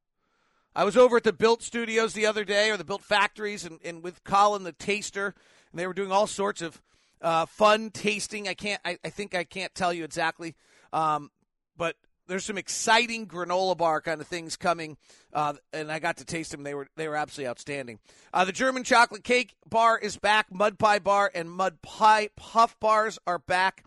I 0.76 0.84
was 0.84 0.96
over 0.96 1.18
at 1.18 1.24
the 1.24 1.34
Built 1.34 1.64
Studios 1.64 2.14
the 2.14 2.26
other 2.26 2.46
day, 2.46 2.70
or 2.70 2.78
the 2.78 2.84
Built 2.84 3.02
Factories, 3.02 3.66
and, 3.66 3.80
and 3.84 4.04
with 4.04 4.24
Colin 4.24 4.64
the 4.64 4.72
taster, 4.72 5.34
and 5.72 5.80
they 5.80 5.88
were 5.88 5.94
doing 5.94 6.12
all 6.12 6.28
sorts 6.28 6.62
of 6.62 6.82
uh, 7.22 7.46
fun 7.48 7.90
tasting. 7.90 8.48
I 8.48 8.54
can't, 8.54 8.82
I, 8.86 8.98
I, 9.04 9.10
think 9.10 9.36
I 9.36 9.44
can't 9.44 9.74
tell 9.74 9.92
you 9.92 10.04
exactly, 10.04 10.56
um, 10.94 11.32
but 11.76 11.96
there's 12.28 12.46
some 12.46 12.58
exciting 12.58 13.28
granola 13.28 13.76
bar 13.76 14.00
kind 14.00 14.22
of 14.22 14.28
things 14.28 14.56
coming, 14.56 14.96
uh, 15.34 15.54
and 15.74 15.92
I 15.92 15.98
got 15.98 16.18
to 16.18 16.26
taste 16.26 16.52
them. 16.52 16.64
They 16.64 16.76
were 16.76 16.88
they 16.96 17.08
were 17.08 17.16
absolutely 17.16 17.50
outstanding. 17.50 18.00
Uh, 18.32 18.46
the 18.46 18.52
German 18.52 18.84
chocolate 18.84 19.24
cake 19.24 19.56
bar 19.68 19.98
is 19.98 20.18
back. 20.18 20.54
Mud 20.54 20.78
pie 20.78 21.00
bar 21.00 21.32
and 21.34 21.50
mud 21.50 21.82
pie 21.82 22.30
puff 22.38 22.80
bars 22.80 23.18
are 23.26 23.40
back. 23.40 23.84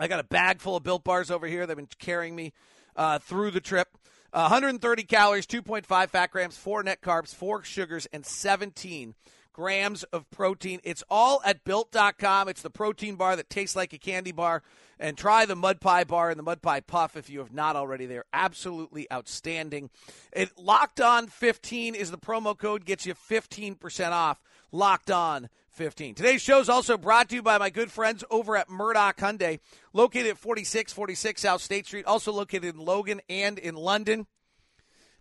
I 0.00 0.08
got 0.08 0.18
a 0.18 0.24
bag 0.24 0.60
full 0.60 0.76
of 0.76 0.82
built 0.82 1.04
bars 1.04 1.30
over 1.30 1.46
here. 1.46 1.66
They've 1.66 1.76
been 1.76 1.88
carrying 1.98 2.34
me 2.34 2.54
uh, 2.96 3.18
through 3.18 3.50
the 3.50 3.60
trip. 3.60 3.88
Uh, 4.32 4.48
130 4.48 5.02
calories, 5.02 5.46
2.5 5.46 6.08
fat 6.08 6.30
grams, 6.30 6.56
4 6.56 6.82
net 6.84 7.02
carbs, 7.02 7.34
4 7.34 7.62
sugars, 7.64 8.06
and 8.10 8.24
17 8.24 9.14
grams 9.52 10.04
of 10.04 10.30
protein. 10.30 10.80
It's 10.84 11.04
all 11.10 11.42
at 11.44 11.64
built.com. 11.64 12.48
It's 12.48 12.62
the 12.62 12.70
protein 12.70 13.16
bar 13.16 13.36
that 13.36 13.50
tastes 13.50 13.76
like 13.76 13.92
a 13.92 13.98
candy 13.98 14.32
bar. 14.32 14.62
And 14.98 15.16
try 15.16 15.46
the 15.46 15.56
Mud 15.56 15.80
Pie 15.80 16.04
Bar 16.04 16.28
and 16.28 16.38
the 16.38 16.42
Mud 16.42 16.60
Pie 16.60 16.80
Puff 16.80 17.16
if 17.16 17.30
you 17.30 17.38
have 17.38 17.54
not 17.54 17.74
already. 17.74 18.04
They're 18.04 18.26
absolutely 18.34 19.10
outstanding. 19.10 19.88
It 20.30 20.50
Locked 20.58 21.00
On 21.00 21.26
15 21.26 21.94
is 21.94 22.10
the 22.10 22.18
promo 22.18 22.56
code, 22.56 22.84
gets 22.84 23.06
you 23.06 23.14
15% 23.14 24.12
off. 24.12 24.42
Locked 24.72 25.10
On 25.10 25.48
15. 25.80 26.14
Today's 26.14 26.42
show 26.42 26.60
is 26.60 26.68
also 26.68 26.98
brought 26.98 27.30
to 27.30 27.36
you 27.36 27.42
by 27.42 27.56
my 27.56 27.70
good 27.70 27.90
friends 27.90 28.22
over 28.30 28.54
at 28.54 28.68
Murdock 28.68 29.16
Hyundai, 29.16 29.60
located 29.94 30.26
at 30.26 30.36
4646 30.36 31.40
South 31.40 31.62
State 31.62 31.86
Street, 31.86 32.04
also 32.04 32.32
located 32.32 32.74
in 32.74 32.78
Logan 32.78 33.22
and 33.30 33.58
in 33.58 33.76
Lindon. 33.76 34.26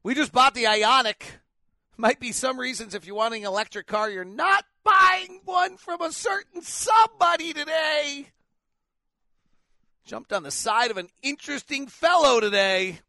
We 0.03 0.15
just 0.15 0.33
bought 0.33 0.55
the 0.55 0.65
Ioniq. 0.65 1.21
Might 1.95 2.19
be 2.19 2.33
some 2.33 2.59
reasons 2.59 2.93
if 2.93 3.07
you're 3.07 3.15
wanting 3.15 3.45
an 3.45 3.47
electric 3.47 3.87
car, 3.87 4.09
you're 4.09 4.25
not 4.25 4.65
buying 4.83 5.39
one 5.45 5.77
from 5.77 6.01
a 6.01 6.11
certain 6.11 6.61
somebody 6.61 7.53
today. 7.53 8.27
Jumped 10.03 10.33
on 10.33 10.43
the 10.43 10.51
side 10.51 10.91
of 10.91 10.97
an 10.97 11.07
interesting 11.23 11.87
fellow 11.87 12.41
today. 12.41 12.99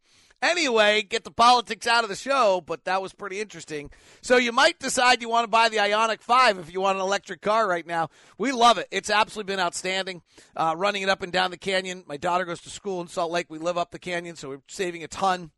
Anyway, 0.43 1.03
get 1.03 1.25
the 1.25 1.31
politics 1.31 1.87
out 1.87 2.03
of 2.03 2.09
the 2.09 2.17
show, 2.17 2.63
but 2.65 2.85
that 2.85 3.03
was 3.03 3.13
pretty 3.13 3.41
interesting. 3.41 3.91
So 4.23 4.39
you 4.39 4.53
might 4.53 4.79
decide 4.79 5.21
you 5.21 5.29
want 5.29 5.45
to 5.45 5.51
buy 5.51 5.69
the 5.69 5.77
Ioniq 5.77 6.23
5 6.23 6.59
if 6.59 6.73
you 6.73 6.81
want 6.81 6.97
an 6.97 7.03
electric 7.03 7.43
car 7.43 7.69
right 7.69 7.87
now. 7.87 8.09
We 8.39 8.51
love 8.51 8.79
it. 8.79 8.89
It's 8.91 9.11
absolutely 9.11 9.53
been 9.53 9.61
outstanding. 9.61 10.23
Uh, 10.57 10.75
running 10.79 11.03
it 11.03 11.11
up 11.11 11.23
and 11.23 11.31
down 11.31 11.51
the 11.51 11.59
canyon. 11.59 12.05
My 12.07 12.17
daughter 12.17 12.47
goes 12.47 12.63
to 12.63 12.71
school 12.71 13.03
in 13.03 13.09
Salt 13.09 13.31
Lake. 13.31 13.47
We 13.51 13.59
live 13.59 13.77
up 13.77 13.91
the 13.91 13.99
canyon, 13.99 14.37
so 14.37 14.49
we're 14.49 14.63
saving 14.67 15.05
a 15.05 15.09
ton. 15.09 15.51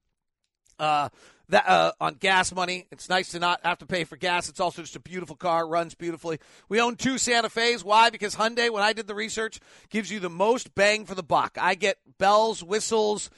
Uh, 0.80 1.10
that 1.52 1.68
uh, 1.68 1.92
on 2.00 2.14
gas 2.14 2.52
money. 2.54 2.86
It's 2.90 3.10
nice 3.10 3.30
to 3.32 3.38
not 3.38 3.60
have 3.62 3.78
to 3.78 3.86
pay 3.86 4.04
for 4.04 4.16
gas. 4.16 4.48
It's 4.48 4.58
also 4.58 4.80
just 4.80 4.96
a 4.96 5.00
beautiful 5.00 5.36
car, 5.36 5.68
runs 5.68 5.94
beautifully. 5.94 6.38
We 6.70 6.80
own 6.80 6.96
two 6.96 7.18
Santa 7.18 7.50
Fe's. 7.50 7.84
Why? 7.84 8.08
Because 8.08 8.34
Hyundai, 8.34 8.70
when 8.70 8.82
I 8.82 8.94
did 8.94 9.06
the 9.06 9.14
research, 9.14 9.60
gives 9.90 10.10
you 10.10 10.18
the 10.18 10.30
most 10.30 10.74
bang 10.74 11.04
for 11.04 11.14
the 11.14 11.22
buck. 11.22 11.58
I 11.60 11.74
get 11.74 11.98
bells, 12.18 12.64
whistles, 12.64 13.28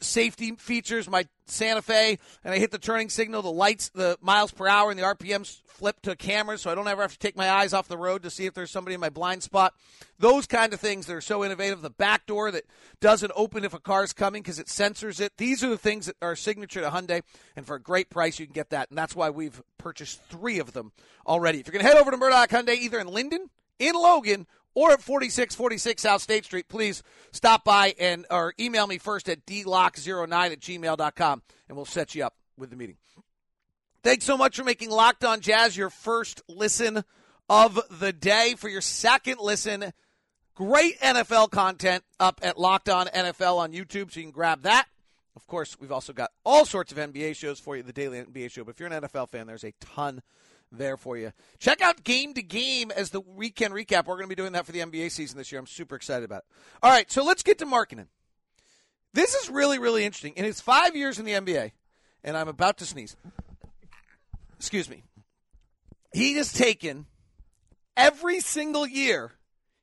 safety 0.00 0.52
features. 0.52 1.10
My 1.10 1.26
Santa 1.46 1.82
Fe, 1.82 2.18
and 2.44 2.52
I 2.52 2.58
hit 2.58 2.70
the 2.70 2.78
turning 2.78 3.08
signal, 3.08 3.42
the 3.42 3.50
lights, 3.50 3.88
the 3.90 4.18
miles 4.20 4.50
per 4.50 4.66
hour, 4.66 4.90
and 4.90 4.98
the 4.98 5.04
RPMs 5.04 5.60
flip 5.66 6.00
to 6.02 6.16
cameras, 6.16 6.62
so 6.62 6.70
I 6.70 6.74
don't 6.74 6.88
ever 6.88 7.02
have 7.02 7.12
to 7.12 7.18
take 7.18 7.36
my 7.36 7.50
eyes 7.50 7.72
off 7.72 7.86
the 7.86 7.98
road 7.98 8.22
to 8.22 8.30
see 8.30 8.46
if 8.46 8.54
there's 8.54 8.70
somebody 8.70 8.94
in 8.94 9.00
my 9.00 9.10
blind 9.10 9.42
spot. 9.42 9.74
Those 10.18 10.46
kind 10.46 10.72
of 10.72 10.80
things 10.80 11.06
that 11.06 11.14
are 11.14 11.20
so 11.20 11.44
innovative. 11.44 11.82
The 11.82 11.90
back 11.90 12.26
door 12.26 12.50
that 12.50 12.64
doesn't 13.00 13.32
open 13.36 13.64
if 13.64 13.74
a 13.74 13.78
car's 13.78 14.12
coming 14.12 14.42
because 14.42 14.58
it 14.58 14.68
censors 14.68 15.20
it. 15.20 15.36
These 15.36 15.62
are 15.62 15.68
the 15.68 15.78
things 15.78 16.06
that 16.06 16.16
are 16.22 16.34
signature 16.34 16.80
to 16.80 16.90
Hyundai, 16.90 17.22
and 17.54 17.66
for 17.66 17.76
a 17.76 17.80
great 17.80 18.10
price, 18.10 18.38
you 18.38 18.46
can 18.46 18.54
get 18.54 18.70
that. 18.70 18.88
And 18.88 18.98
that's 18.98 19.14
why 19.14 19.30
we've 19.30 19.62
purchased 19.78 20.20
three 20.30 20.58
of 20.58 20.72
them 20.72 20.92
already. 21.26 21.60
If 21.60 21.66
you're 21.66 21.72
going 21.72 21.84
to 21.84 21.88
head 21.88 22.00
over 22.00 22.10
to 22.10 22.16
Murdock 22.16 22.50
Hyundai, 22.50 22.76
either 22.76 22.98
in 22.98 23.08
Lindon, 23.08 23.50
in 23.78 23.94
Logan, 23.94 24.46
or 24.76 24.92
at 24.92 25.02
4646 25.02 26.02
South 26.02 26.22
State 26.22 26.44
Street, 26.44 26.68
please 26.68 27.02
stop 27.32 27.64
by 27.64 27.94
and 27.98 28.26
or 28.30 28.52
email 28.60 28.86
me 28.86 28.98
first 28.98 29.28
at 29.28 29.44
dlock09 29.46 30.52
at 30.52 30.60
gmail.com, 30.60 31.42
and 31.68 31.76
we'll 31.76 31.86
set 31.86 32.14
you 32.14 32.24
up 32.24 32.34
with 32.58 32.70
the 32.70 32.76
meeting. 32.76 32.96
Thanks 34.04 34.24
so 34.24 34.36
much 34.36 34.56
for 34.56 34.64
making 34.64 34.90
Locked 34.90 35.24
On 35.24 35.40
Jazz 35.40 35.76
your 35.76 35.90
first 35.90 36.42
listen 36.46 37.02
of 37.48 37.80
the 37.98 38.12
day. 38.12 38.54
For 38.56 38.68
your 38.68 38.82
second 38.82 39.38
listen, 39.40 39.92
great 40.54 41.00
NFL 41.00 41.50
content 41.50 42.04
up 42.20 42.38
at 42.42 42.58
Locked 42.58 42.90
On 42.90 43.06
NFL 43.06 43.56
on 43.56 43.72
YouTube, 43.72 44.12
so 44.12 44.20
you 44.20 44.26
can 44.26 44.30
grab 44.30 44.62
that. 44.62 44.86
Of 45.34 45.46
course, 45.46 45.76
we've 45.80 45.90
also 45.90 46.12
got 46.12 46.30
all 46.44 46.66
sorts 46.66 46.92
of 46.92 46.98
NBA 46.98 47.34
shows 47.34 47.58
for 47.58 47.76
you, 47.76 47.82
the 47.82 47.92
daily 47.92 48.22
NBA 48.22 48.50
show. 48.50 48.62
But 48.62 48.74
if 48.74 48.80
you're 48.80 48.92
an 48.92 49.02
NFL 49.02 49.30
fan, 49.30 49.46
there's 49.46 49.64
a 49.64 49.72
ton 49.80 50.22
there 50.78 50.96
for 50.96 51.16
you. 51.16 51.32
Check 51.58 51.80
out 51.80 52.04
Game 52.04 52.34
to 52.34 52.42
Game 52.42 52.90
as 52.90 53.10
the 53.10 53.20
weekend 53.20 53.74
recap. 53.74 54.06
We're 54.06 54.16
going 54.16 54.24
to 54.24 54.28
be 54.28 54.34
doing 54.34 54.52
that 54.52 54.66
for 54.66 54.72
the 54.72 54.80
NBA 54.80 55.10
season 55.10 55.38
this 55.38 55.50
year. 55.50 55.58
I'm 55.58 55.66
super 55.66 55.96
excited 55.96 56.24
about 56.24 56.38
it. 56.38 56.44
All 56.82 56.90
right, 56.90 57.10
so 57.10 57.24
let's 57.24 57.42
get 57.42 57.58
to 57.58 57.66
Markkanen. 57.66 58.06
This 59.12 59.34
is 59.34 59.50
really, 59.50 59.78
really 59.78 60.04
interesting. 60.04 60.34
In 60.36 60.44
his 60.44 60.60
five 60.60 60.94
years 60.94 61.18
in 61.18 61.24
the 61.24 61.32
NBA, 61.32 61.72
and 62.22 62.36
I'm 62.36 62.48
about 62.48 62.78
to 62.78 62.86
sneeze. 62.86 63.16
Excuse 64.58 64.90
me. 64.90 65.04
He 66.12 66.34
has 66.34 66.52
taken 66.52 67.06
every 67.96 68.40
single 68.40 68.86
year. 68.86 69.32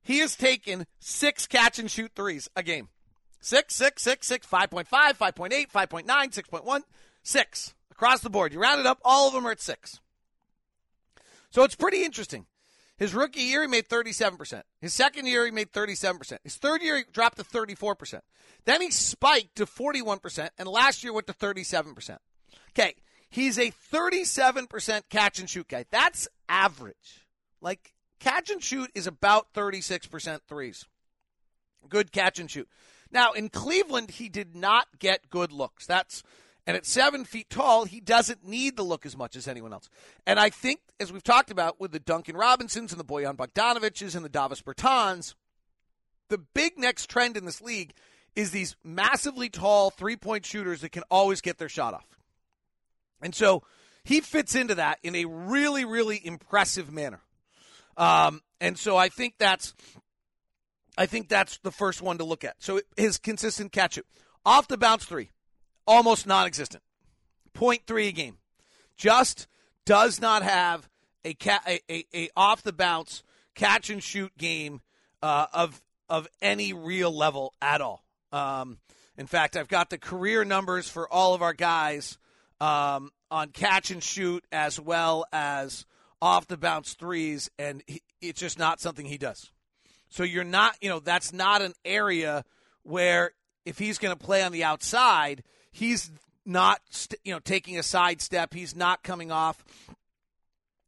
He 0.02 0.20
has 0.20 0.36
taken 0.36 0.86
six 1.00 1.48
catch 1.48 1.80
and 1.80 1.90
shoot 1.90 2.12
threes 2.16 2.50
a 2.56 2.64
game. 2.64 2.90
Six, 3.40 3.76
six, 3.76 4.02
six, 4.02 4.28
six, 4.28 4.48
5.5, 4.48 4.88
5.8, 4.88 5.72
5.9, 5.72 6.06
6.1, 6.06 6.82
six 7.24 7.74
across 7.92 8.22
the 8.22 8.30
board. 8.30 8.54
You 8.54 8.60
round 8.60 8.80
it 8.80 8.86
up, 8.86 9.00
all 9.04 9.28
of 9.28 9.34
them 9.34 9.48
are 9.48 9.52
at 9.52 9.62
six. 9.62 10.00
So 11.54 11.64
it's 11.64 11.76
pretty 11.76 12.04
interesting. 12.04 12.48
His 12.98 13.14
rookie 13.14 13.42
year, 13.42 13.62
he 13.62 13.68
made 13.68 13.88
37%. 13.88 14.64
His 14.82 14.92
second 14.92 15.28
year, 15.28 15.46
he 15.46 15.52
made 15.52 15.72
37%. 15.72 16.38
His 16.44 16.56
third 16.56 16.82
year, 16.82 16.98
he 16.98 17.04
dropped 17.12 17.38
to 17.38 17.44
34%. 17.44 18.22
Then 18.66 18.82
he 18.82 18.90
spiked 18.90 19.56
to 19.58 19.68
41%, 19.68 20.50
and 20.58 20.68
last 20.68 21.04
year 21.04 21.14
went 21.14 21.28
to 21.28 21.34
37%. 21.34 22.18
Okay, 22.72 22.96
he's 23.30 23.60
a 23.60 23.72
37% 23.94 25.02
catch 25.12 25.40
and 25.40 25.48
shoot 25.48 25.68
guy. 25.68 25.86
That's 25.92 26.28
average. 26.50 27.28
Like, 27.62 27.94
catch 28.20 28.50
and 28.50 28.64
shoot 28.64 28.90
is 28.96 29.06
about 29.06 29.54
36% 29.54 30.40
threes. 30.48 30.86
Good 31.88 32.12
catch 32.12 32.40
and 32.40 32.50
shoot. 32.50 32.68
Now, 33.12 33.34
in 33.34 33.50
Cleveland, 33.50 34.12
he 34.12 34.28
did 34.28 34.56
not 34.56 34.88
get 34.98 35.30
good 35.30 35.52
looks. 35.52 35.86
That's 35.86 36.24
and 36.66 36.78
at 36.78 36.86
seven 36.86 37.26
feet 37.26 37.50
tall, 37.50 37.86
he 37.86 38.00
doesn't 38.00 38.46
need 38.48 38.78
the 38.78 38.84
look 38.84 39.06
as 39.06 39.18
much 39.18 39.36
as 39.36 39.48
anyone 39.48 39.74
else. 39.74 39.90
And 40.26 40.40
I 40.40 40.50
think, 40.50 40.80
as 41.00 41.12
we've 41.12 41.24
talked 41.24 41.52
about 41.52 41.80
with 41.80 41.92
the 41.92 42.00
Duncan 42.00 42.38
Robinsons 42.38 42.92
and 42.92 43.00
the 43.00 43.06
Bojan 43.06 43.36
Bogdanoviches 43.36 44.16
and 44.16 44.24
the 44.24 44.30
Davis 44.30 44.62
Bertans, 44.62 45.36
the 46.30 46.38
big 46.38 46.78
next 46.78 47.10
trend 47.10 47.36
in 47.36 47.46
this 47.46 47.62
league 47.62 47.94
is 48.36 48.52
these 48.52 48.76
massively 48.84 49.50
tall 49.50 49.90
three 49.90 50.16
point 50.16 50.46
shooters 50.46 50.82
that 50.82 50.92
can 50.92 51.04
always 51.12 51.42
get 51.42 51.58
their 51.58 51.70
shot 51.70 51.94
off. 51.94 52.08
And 53.22 53.36
so 53.36 53.64
he 54.04 54.22
fits 54.22 54.56
into 54.56 54.76
that 54.76 55.00
in 55.04 55.16
a 55.16 55.26
really, 55.26 55.86
really 55.86 56.20
impressive 56.26 56.92
manner. 56.92 57.22
Um, 57.98 58.42
and 58.60 58.78
so 58.78 58.98
I 58.98 59.10
think 59.10 59.36
that's 59.38 59.74
I 60.98 61.06
think 61.08 61.28
that's 61.28 61.58
the 61.60 61.72
first 61.72 62.02
one 62.02 62.20
to 62.20 62.24
look 62.24 62.44
at. 62.44 62.56
So 62.60 62.80
his 62.96 63.18
consistent 63.18 63.72
catch 63.72 63.98
it. 63.98 64.06
Off 64.46 64.68
the 64.68 64.78
bounce 64.78 65.06
three 65.06 65.30
almost 65.88 66.28
non 66.28 66.46
existent. 66.46 66.84
0.3 67.56 68.08
a 68.08 68.12
game. 68.12 68.38
Just 68.98 69.48
does 69.86 70.22
not 70.22 70.44
have 70.44 70.90
a, 71.26 71.34
ca- 71.34 71.62
a, 71.68 71.80
a, 71.90 72.06
a 72.14 72.30
off 72.36 72.64
the 72.64 72.74
bounce 72.74 73.24
catch 73.56 73.90
and 73.90 74.02
shoot 74.02 74.36
game 74.38 74.82
uh, 75.22 75.48
of 75.54 75.82
of 76.10 76.28
any 76.42 76.74
real 76.74 77.12
level 77.12 77.54
at 77.62 77.82
all. 77.82 78.04
Um, 78.32 78.78
in 79.18 79.26
fact, 79.26 79.56
I've 79.56 79.68
got 79.68 79.90
the 79.90 79.98
career 79.98 80.44
numbers 80.44 80.90
for 80.90 81.12
all 81.12 81.34
of 81.34 81.42
our 81.42 81.54
guys 81.54 82.18
um, 82.60 83.12
on 83.32 83.50
catch 83.50 83.92
and 83.92 84.04
shoot 84.04 84.44
as 84.52 84.80
well 84.80 85.26
as 85.32 85.86
off 86.22 86.48
the 86.48 86.58
bounce 86.58 86.94
threes, 86.94 87.50
and 87.58 87.84
he, 87.88 88.02
it's 88.22 88.40
just 88.40 88.60
not 88.60 88.80
something 88.80 89.06
he 89.06 89.18
does. 89.18 89.52
So 90.10 90.24
you're 90.24 90.44
not, 90.44 90.76
you 90.82 90.90
know, 90.90 91.00
that's 91.00 91.34
not 91.34 91.62
an 91.62 91.74
area 91.84 92.44
where 92.84 93.32
if 93.66 93.80
he's 93.80 93.98
going 93.98 94.16
to 94.16 94.24
play 94.24 94.44
on 94.44 94.52
the 94.52 94.64
outside, 94.64 95.44
he's 95.74 96.12
not 96.46 96.80
you 97.26 97.34
know 97.34 97.40
taking 97.40 97.78
a 97.78 97.84
sidestep. 97.84 98.54
He's 98.54 98.74
not 98.76 99.04
coming 99.04 99.32
off 99.32 99.66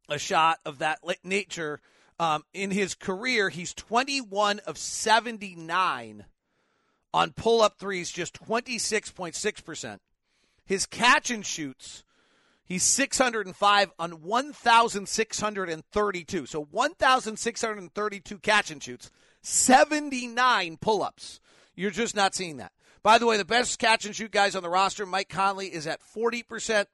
a 0.08 0.18
shot 0.18 0.58
of 0.64 0.78
that 0.78 1.00
nature. 1.22 1.80
Um, 2.18 2.44
in 2.54 2.70
his 2.70 2.94
career, 2.94 3.50
he's 3.50 3.74
21 3.74 4.60
of 4.60 4.78
79 4.78 6.24
on 7.12 7.32
pull 7.32 7.60
up 7.60 7.78
threes, 7.78 8.10
just 8.10 8.42
26.6%. 8.42 9.98
His 10.64 10.86
catch 10.86 11.30
and 11.30 11.44
shoots, 11.44 12.04
he's 12.64 12.84
605 12.84 13.92
on 13.98 14.22
1,632. 14.22 16.46
So 16.46 16.64
1,632 16.64 18.38
catch 18.38 18.70
and 18.70 18.82
shoots, 18.82 19.10
79 19.42 20.78
pull 20.78 21.02
ups. 21.02 21.40
You're 21.74 21.90
just 21.90 22.16
not 22.16 22.34
seeing 22.34 22.56
that. 22.56 22.72
By 23.06 23.18
the 23.18 23.26
way, 23.26 23.36
the 23.36 23.44
best 23.44 23.78
catch 23.78 24.04
and 24.04 24.16
shoot 24.16 24.32
guys 24.32 24.56
on 24.56 24.64
the 24.64 24.68
roster, 24.68 25.06
Mike 25.06 25.28
Conley 25.28 25.72
is 25.72 25.86
at 25.86 26.00
40%, 26.02 26.86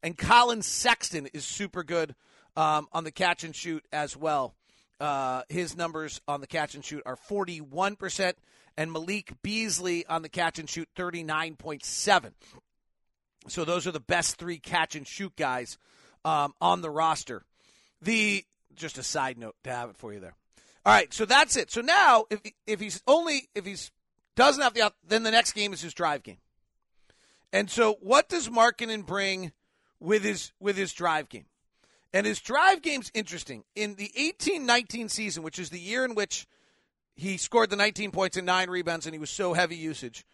and 0.00 0.16
Colin 0.16 0.62
Sexton 0.62 1.26
is 1.34 1.44
super 1.44 1.82
good 1.82 2.14
um, 2.56 2.86
on 2.92 3.02
the 3.02 3.10
catch 3.10 3.42
and 3.42 3.52
shoot 3.52 3.84
as 3.92 4.16
well. 4.16 4.54
Uh, 5.00 5.42
his 5.48 5.76
numbers 5.76 6.20
on 6.28 6.40
the 6.40 6.46
catch 6.46 6.76
and 6.76 6.84
shoot 6.84 7.02
are 7.04 7.16
41%, 7.16 8.34
and 8.76 8.92
Malik 8.92 9.32
Beasley 9.42 10.06
on 10.06 10.22
the 10.22 10.28
catch 10.28 10.60
and 10.60 10.70
shoot 10.70 10.88
39.7. 10.96 12.30
So 13.48 13.64
those 13.64 13.88
are 13.88 13.92
the 13.92 13.98
best 13.98 14.36
three 14.36 14.60
catch 14.60 14.94
and 14.94 15.04
shoot 15.04 15.34
guys 15.34 15.78
um, 16.24 16.54
on 16.60 16.80
the 16.80 16.90
roster. 16.90 17.42
The 18.00 18.44
just 18.76 18.98
a 18.98 19.02
side 19.02 19.36
note 19.36 19.56
to 19.64 19.70
have 19.70 19.90
it 19.90 19.96
for 19.96 20.12
you 20.12 20.20
there. 20.20 20.36
All 20.84 20.92
right, 20.92 21.12
so 21.12 21.24
that's 21.24 21.56
it. 21.56 21.72
So 21.72 21.80
now, 21.80 22.26
if 22.30 22.40
if 22.68 22.78
he's 22.78 23.02
only 23.08 23.48
if 23.56 23.66
he's 23.66 23.90
doesn't 24.36 24.62
have 24.62 24.74
the 24.74 24.92
then 25.06 25.22
the 25.22 25.30
next 25.30 25.52
game 25.52 25.72
is 25.72 25.80
his 25.80 25.94
drive 25.94 26.22
game. 26.22 26.38
And 27.52 27.70
so 27.70 27.96
what 28.00 28.28
does 28.28 28.48
Markkanen 28.48 29.04
bring 29.04 29.52
with 29.98 30.22
his 30.22 30.52
with 30.60 30.76
his 30.76 30.92
drive 30.92 31.28
game? 31.28 31.46
And 32.12 32.26
his 32.26 32.40
drive 32.40 32.82
game's 32.82 33.10
interesting. 33.14 33.64
In 33.74 33.96
the 33.96 34.10
18 34.16 34.64
19 34.64 35.08
season, 35.08 35.42
which 35.42 35.58
is 35.58 35.70
the 35.70 35.80
year 35.80 36.04
in 36.04 36.14
which 36.14 36.46
he 37.14 37.36
scored 37.36 37.70
the 37.70 37.76
19 37.76 38.10
points 38.10 38.36
and 38.36 38.46
nine 38.46 38.70
rebounds 38.70 39.06
and 39.06 39.14
he 39.14 39.18
was 39.18 39.30
so 39.30 39.54
heavy 39.54 39.76
usage, 39.76 40.24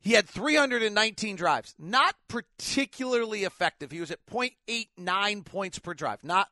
he 0.00 0.12
had 0.12 0.28
319 0.28 1.36
drives. 1.36 1.74
Not 1.78 2.14
particularly 2.28 3.44
effective. 3.44 3.90
He 3.90 4.00
was 4.00 4.10
at 4.10 4.24
0.89 4.26 5.44
points 5.44 5.78
per 5.78 5.94
drive. 5.94 6.22
Not 6.22 6.48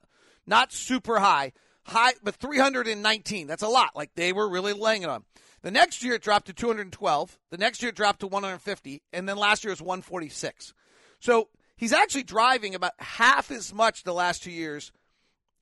not 0.47 0.73
super 0.73 1.19
high. 1.19 1.53
High 1.87 2.15
but 2.23 2.35
319. 2.37 3.47
That's 3.47 3.63
a 3.63 3.69
lot. 3.69 3.95
Like 3.95 4.11
they 4.15 4.33
were 4.33 4.49
really 4.49 4.73
laying 4.73 5.03
it 5.03 5.09
on. 5.09 5.25
The 5.63 5.71
next 5.71 6.03
year 6.03 6.15
it 6.15 6.23
dropped 6.23 6.47
to 6.47 6.53
212. 6.53 7.39
The 7.51 7.59
next 7.59 7.83
year 7.83 7.91
it 7.91 7.97
dropped 7.97 8.21
to 8.21 8.27
150 8.27 9.03
and 9.13 9.29
then 9.29 9.37
last 9.37 9.65
year 9.65 9.71
it 9.71 9.75
was 9.75 9.83
146. 9.83 10.75
So, 11.21 11.49
he's 11.77 11.93
actually 11.93 12.25
driving 12.25 12.75
about 12.75 12.93
half 12.99 13.51
as 13.51 13.73
much 13.73 14.03
the 14.03 14.13
last 14.13 14.43
2 14.43 14.51
years 14.51 14.93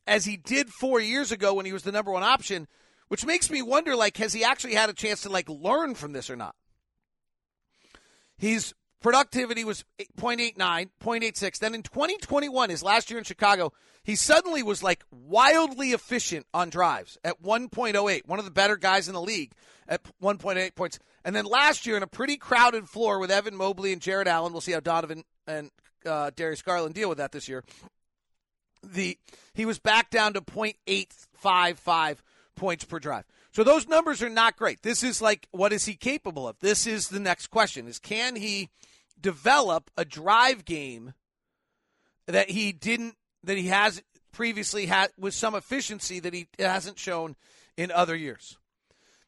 as 0.06 0.24
he 0.24 0.36
did 0.36 0.68
4 0.80 1.00
years 1.00 1.30
ago 1.30 1.54
when 1.54 1.66
he 1.66 1.72
was 1.72 1.82
the 1.82 1.92
number 1.92 2.10
1 2.10 2.22
option, 2.22 2.68
which 3.08 3.26
makes 3.26 3.50
me 3.50 3.62
wonder 3.62 3.94
like 3.94 4.16
has 4.16 4.32
he 4.32 4.44
actually 4.44 4.74
had 4.74 4.90
a 4.90 4.94
chance 4.94 5.22
to 5.22 5.28
like 5.28 5.48
learn 5.48 5.94
from 5.94 6.12
this 6.12 6.30
or 6.30 6.36
not? 6.36 6.54
His 8.36 8.74
productivity 9.04 9.64
was 9.64 9.84
0.89, 10.16 10.56
0.86. 10.56 11.58
Then 11.58 11.74
in 11.74 11.82
2021, 11.82 12.70
his 12.70 12.82
last 12.82 13.10
year 13.10 13.18
in 13.18 13.24
Chicago, 13.24 13.70
he 14.02 14.16
suddenly 14.16 14.62
was 14.62 14.82
like 14.82 15.04
wildly 15.10 15.90
efficient 15.90 16.46
on 16.54 16.70
drives 16.70 17.18
at 17.22 17.42
1.08, 17.42 18.26
one 18.26 18.38
of 18.38 18.46
the 18.46 18.50
better 18.50 18.78
guys 18.78 19.06
in 19.06 19.12
the 19.12 19.20
league 19.20 19.52
at 19.86 20.00
1.8 20.22 20.74
points. 20.74 20.98
And 21.22 21.36
then 21.36 21.44
last 21.44 21.84
year 21.84 21.98
in 21.98 22.02
a 22.02 22.06
pretty 22.06 22.38
crowded 22.38 22.88
floor 22.88 23.18
with 23.18 23.30
Evan 23.30 23.56
Mobley 23.56 23.92
and 23.92 24.00
Jarrett 24.00 24.26
Allen, 24.26 24.52
we'll 24.52 24.62
see 24.62 24.72
how 24.72 24.80
Donovan 24.80 25.22
and 25.46 25.70
uh, 26.06 26.30
Darius 26.34 26.62
Garland 26.62 26.94
deal 26.94 27.10
with 27.10 27.18
that 27.18 27.32
this 27.32 27.46
year. 27.46 27.62
The 28.82 29.18
he 29.52 29.66
was 29.66 29.78
back 29.78 30.08
down 30.08 30.32
to 30.32 30.40
0.855 30.40 32.16
points 32.56 32.84
per 32.86 32.98
drive. 32.98 33.24
So 33.52 33.64
those 33.64 33.86
numbers 33.86 34.22
are 34.22 34.30
not 34.30 34.56
great. 34.56 34.82
This 34.82 35.02
is 35.02 35.20
like 35.20 35.46
what 35.50 35.74
is 35.74 35.84
he 35.84 35.94
capable 35.94 36.48
of? 36.48 36.58
This 36.60 36.86
is 36.86 37.08
the 37.08 37.20
next 37.20 37.48
question 37.48 37.86
is 37.86 37.98
can 37.98 38.36
he 38.36 38.70
develop 39.24 39.90
a 39.96 40.04
drive 40.04 40.66
game 40.66 41.14
that 42.26 42.50
he 42.50 42.72
didn't 42.72 43.16
that 43.42 43.56
he 43.56 43.68
has 43.68 44.02
previously 44.32 44.84
had 44.84 45.10
with 45.18 45.32
some 45.32 45.54
efficiency 45.54 46.20
that 46.20 46.34
he 46.34 46.46
hasn't 46.58 46.98
shown 46.98 47.34
in 47.76 47.90
other 47.90 48.14
years. 48.14 48.58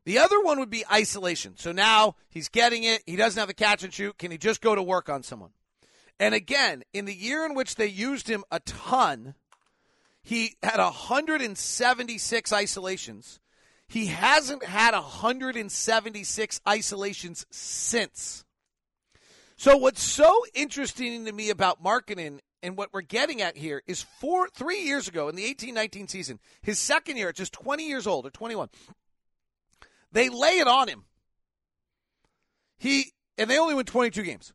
The 0.05 0.19
other 0.19 0.41
one 0.41 0.61
would 0.61 0.71
be 0.71 0.85
isolation. 0.93 1.55
So 1.57 1.73
now 1.73 2.15
he's 2.29 2.49
getting 2.49 2.85
it. 2.85 3.03
He 3.07 3.17
doesn't 3.17 3.41
have 3.41 3.49
a 3.49 3.55
catch 3.55 3.83
and 3.83 3.93
shoot. 3.93 4.19
Can 4.19 4.31
he 4.31 4.39
just 4.39 4.61
go 4.61 4.75
to 4.75 4.83
work 4.83 5.09
on 5.09 5.23
someone? 5.23 5.51
And 6.21 6.35
again, 6.35 6.83
in 6.93 7.07
the 7.07 7.15
year 7.15 7.45
in 7.47 7.55
which 7.55 7.77
they 7.77 7.87
used 7.87 8.29
him 8.29 8.45
a 8.51 8.61
ton, 8.61 9.35
he 10.23 10.57
had 10.63 10.79
176 10.79 12.53
isolations. 12.53 13.41
He 13.89 14.07
hasn't 14.07 14.65
had 14.65 14.95
176 14.95 16.61
isolations 16.69 17.47
since. 17.51 18.46
So 19.57 19.77
what's 19.77 20.03
so 20.03 20.45
interesting 20.55 21.25
to 21.25 21.33
me 21.33 21.49
about 21.51 21.83
Markkanen 21.83 22.41
and 22.63 22.77
what 22.77 22.93
we're 22.93 23.01
getting 23.01 23.41
at 23.41 23.57
here 23.57 23.83
is 23.87 24.03
four 24.03 24.49
three 24.49 24.83
years 24.83 25.09
ago 25.09 25.29
in 25.29 25.37
the 25.37 25.55
18-19 25.55 26.11
season, 26.11 26.39
his 26.61 26.79
second 26.79 27.17
year 27.17 27.33
just 27.33 27.53
20 27.55 27.87
years 27.87 28.07
old 28.07 28.27
or 28.27 28.31
21, 28.31 28.69
they 30.13 30.29
lay 30.29 30.59
it 30.59 30.69
on 30.69 30.89
him. 30.89 31.05
He 32.77 33.13
and 33.39 33.49
they 33.49 33.59
only 33.59 33.75
win 33.75 33.87
22 33.87 34.23
games. 34.23 34.53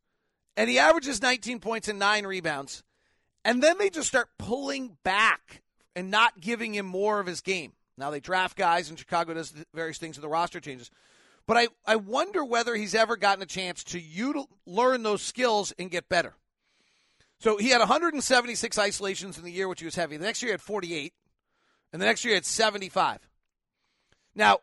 And 0.55 0.69
he 0.69 0.77
averages 0.77 1.21
19 1.21 1.59
points 1.59 1.87
and 1.87 1.97
9 1.97 2.25
rebounds. 2.25 2.83
And 3.43 3.63
then 3.63 3.77
they 3.79 3.89
just 3.89 4.07
start 4.07 4.29
pulling 4.37 4.97
back 5.03 5.63
and 5.95 6.11
not 6.11 6.39
giving 6.39 6.75
him 6.75 6.85
more 6.85 7.19
of 7.19 7.25
his 7.25 7.41
game. 7.41 7.73
Now 7.97 8.11
they 8.11 8.19
draft 8.19 8.55
guys 8.57 8.89
and 8.89 8.99
Chicago 8.99 9.33
does 9.33 9.53
various 9.73 9.97
things 9.97 10.17
with 10.17 10.21
the 10.21 10.29
roster 10.29 10.59
changes. 10.59 10.91
But 11.47 11.57
I, 11.57 11.67
I 11.85 11.95
wonder 11.95 12.45
whether 12.45 12.75
he's 12.75 12.95
ever 12.95 13.17
gotten 13.17 13.41
a 13.41 13.47
chance 13.47 13.83
to 13.85 13.99
util- 14.01 14.47
learn 14.65 15.03
those 15.03 15.21
skills 15.21 15.73
and 15.77 15.89
get 15.89 16.07
better. 16.07 16.35
So 17.39 17.57
he 17.57 17.69
had 17.69 17.79
176 17.79 18.77
isolations 18.77 19.37
in 19.37 19.43
the 19.43 19.51
year, 19.51 19.67
which 19.67 19.79
he 19.79 19.85
was 19.85 19.95
heavy. 19.95 20.17
The 20.17 20.25
next 20.25 20.41
year 20.43 20.49
he 20.49 20.53
had 20.53 20.61
48, 20.61 21.13
and 21.91 22.01
the 22.01 22.05
next 22.05 22.23
year 22.23 22.33
he 22.33 22.35
had 22.35 22.45
75. 22.45 23.27
Now, 24.35 24.59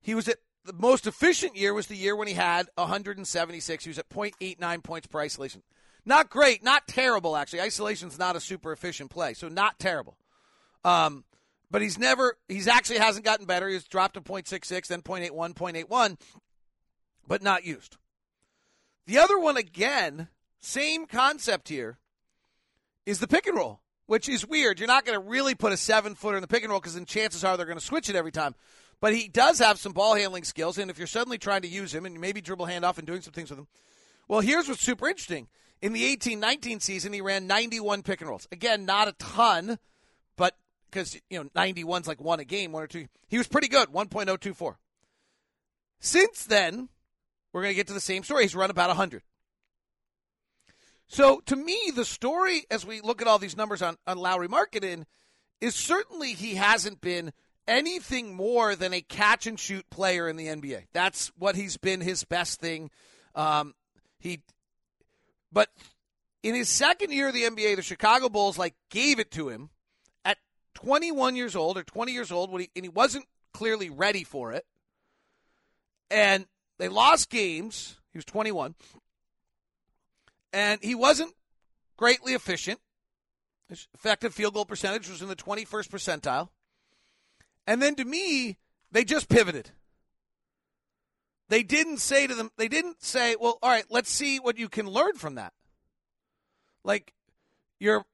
he 0.00 0.14
was 0.14 0.28
at 0.28 0.38
the 0.64 0.72
most 0.72 1.06
efficient 1.06 1.56
year 1.56 1.74
was 1.74 1.88
the 1.88 1.96
year 1.96 2.14
when 2.14 2.28
he 2.28 2.34
had 2.34 2.68
176. 2.76 3.84
He 3.84 3.90
was 3.90 3.98
at 3.98 4.08
0.89 4.08 4.82
points 4.82 5.06
per 5.08 5.20
isolation. 5.20 5.62
Not 6.04 6.30
great, 6.30 6.62
not 6.62 6.88
terrible 6.88 7.36
actually. 7.36 7.60
Isolation's 7.62 8.18
not 8.18 8.36
a 8.36 8.40
super 8.40 8.72
efficient 8.72 9.10
play, 9.10 9.34
so 9.34 9.48
not 9.48 9.78
terrible. 9.78 10.16
Um, 10.84 11.24
but 11.72 11.82
he's 11.82 11.98
never 11.98 12.36
he's 12.48 12.68
actually 12.68 12.98
hasn't 12.98 13.24
gotten 13.24 13.46
better. 13.46 13.66
He's 13.66 13.84
dropped 13.84 14.14
to 14.14 14.20
0.66, 14.20 14.86
then 14.86 15.02
0.81, 15.02 15.54
0.81, 15.54 16.20
but 17.26 17.42
not 17.42 17.64
used. 17.64 17.96
The 19.06 19.18
other 19.18 19.38
one 19.38 19.56
again, 19.56 20.28
same 20.60 21.06
concept 21.06 21.70
here, 21.70 21.98
is 23.06 23.18
the 23.18 23.26
pick 23.26 23.46
and 23.46 23.56
roll, 23.56 23.80
which 24.06 24.28
is 24.28 24.46
weird. 24.46 24.78
You're 24.78 24.86
not 24.86 25.04
going 25.04 25.20
to 25.20 25.28
really 25.28 25.56
put 25.56 25.72
a 25.72 25.76
seven 25.76 26.14
footer 26.14 26.36
in 26.36 26.42
the 26.42 26.46
pick 26.46 26.62
and 26.62 26.70
roll 26.70 26.78
because 26.78 26.94
then 26.94 27.06
chances 27.06 27.42
are 27.42 27.56
they're 27.56 27.66
going 27.66 27.78
to 27.78 27.84
switch 27.84 28.08
it 28.08 28.14
every 28.14 28.30
time. 28.30 28.54
But 29.00 29.14
he 29.14 29.26
does 29.26 29.58
have 29.58 29.80
some 29.80 29.92
ball 29.92 30.14
handling 30.14 30.44
skills, 30.44 30.78
and 30.78 30.88
if 30.88 30.98
you're 30.98 31.08
suddenly 31.08 31.38
trying 31.38 31.62
to 31.62 31.68
use 31.68 31.92
him 31.92 32.06
and 32.06 32.20
maybe 32.20 32.40
dribble 32.40 32.66
handoff 32.66 32.98
and 32.98 33.06
doing 33.06 33.22
some 33.22 33.32
things 33.32 33.50
with 33.50 33.58
him, 33.58 33.66
well, 34.28 34.40
here's 34.40 34.68
what's 34.68 34.82
super 34.82 35.08
interesting. 35.08 35.48
In 35.80 35.92
the 35.92 36.04
18 36.04 36.38
19 36.38 36.78
season, 36.78 37.12
he 37.12 37.20
ran 37.20 37.48
91 37.48 38.02
pick 38.02 38.20
and 38.20 38.30
rolls. 38.30 38.46
Again, 38.52 38.84
not 38.84 39.08
a 39.08 39.12
ton, 39.12 39.78
because, 40.92 41.18
you 41.30 41.42
know, 41.42 41.48
91's 41.56 42.06
like 42.06 42.20
one 42.20 42.38
a 42.38 42.44
game, 42.44 42.72
one 42.72 42.82
or 42.82 42.86
two. 42.86 43.06
He 43.28 43.38
was 43.38 43.48
pretty 43.48 43.68
good, 43.68 43.88
1.024. 43.88 44.76
Since 46.00 46.44
then, 46.44 46.88
we're 47.52 47.62
going 47.62 47.72
to 47.72 47.76
get 47.76 47.86
to 47.86 47.94
the 47.94 48.00
same 48.00 48.22
story. 48.22 48.42
He's 48.42 48.54
run 48.54 48.70
about 48.70 48.88
100. 48.88 49.22
So 51.08 51.40
to 51.46 51.56
me, 51.56 51.92
the 51.94 52.04
story 52.04 52.64
as 52.70 52.86
we 52.86 53.00
look 53.00 53.22
at 53.22 53.28
all 53.28 53.38
these 53.38 53.56
numbers 53.56 53.82
on, 53.82 53.96
on 54.06 54.18
Lauri 54.18 54.48
Markkanen 54.48 55.04
is 55.60 55.74
certainly 55.74 56.32
he 56.32 56.54
hasn't 56.54 57.00
been 57.00 57.32
anything 57.68 58.34
more 58.34 58.74
than 58.74 58.92
a 58.92 59.00
catch 59.00 59.46
and 59.46 59.58
shoot 59.58 59.88
player 59.90 60.28
in 60.28 60.36
the 60.36 60.46
NBA. 60.46 60.86
That's 60.92 61.28
what 61.38 61.54
he's 61.54 61.76
been 61.76 62.00
his 62.00 62.24
best 62.24 62.60
thing. 62.60 62.90
Um, 63.34 63.74
he, 64.18 64.40
but 65.52 65.68
in 66.42 66.54
his 66.54 66.68
second 66.68 67.12
year 67.12 67.28
of 67.28 67.34
the 67.34 67.42
NBA, 67.42 67.76
the 67.76 67.82
Chicago 67.82 68.28
Bulls 68.28 68.58
like 68.58 68.74
gave 68.90 69.18
it 69.18 69.30
to 69.32 69.48
him 69.48 69.70
21 70.74 71.36
years 71.36 71.56
old 71.56 71.76
or 71.78 71.82
20 71.82 72.12
years 72.12 72.32
old, 72.32 72.50
when 72.50 72.62
he, 72.62 72.70
and 72.74 72.84
he 72.84 72.88
wasn't 72.88 73.26
clearly 73.52 73.90
ready 73.90 74.24
for 74.24 74.52
it. 74.52 74.64
And 76.10 76.46
they 76.78 76.88
lost 76.88 77.30
games. 77.30 77.98
He 78.12 78.18
was 78.18 78.24
21, 78.26 78.74
and 80.52 80.82
he 80.82 80.94
wasn't 80.94 81.32
greatly 81.96 82.34
efficient. 82.34 82.78
His 83.68 83.88
effective 83.94 84.34
field 84.34 84.52
goal 84.52 84.66
percentage 84.66 85.08
was 85.08 85.22
in 85.22 85.28
the 85.28 85.36
21st 85.36 85.88
percentile. 85.88 86.48
And 87.66 87.80
then 87.80 87.94
to 87.94 88.04
me, 88.04 88.58
they 88.90 89.04
just 89.04 89.30
pivoted. 89.30 89.70
They 91.48 91.62
didn't 91.62 91.98
say 91.98 92.26
to 92.26 92.34
them, 92.34 92.50
they 92.56 92.68
didn't 92.68 93.02
say, 93.02 93.36
well, 93.40 93.58
all 93.62 93.70
right, 93.70 93.84
let's 93.88 94.10
see 94.10 94.38
what 94.38 94.58
you 94.58 94.68
can 94.68 94.86
learn 94.86 95.14
from 95.14 95.36
that. 95.36 95.52
Like, 96.84 97.12
you're, 97.78 98.04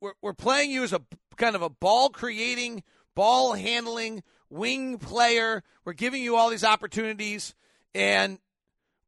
we're, 0.00 0.12
we're 0.22 0.34
playing 0.34 0.70
you 0.70 0.82
as 0.82 0.92
a 0.92 1.02
kind 1.36 1.56
of 1.56 1.62
a 1.62 1.70
ball 1.70 2.10
creating, 2.10 2.82
ball 3.14 3.54
handling 3.54 4.22
wing 4.50 4.98
player. 4.98 5.62
We're 5.84 5.92
giving 5.92 6.22
you 6.22 6.36
all 6.36 6.50
these 6.50 6.64
opportunities, 6.64 7.54
and 7.94 8.38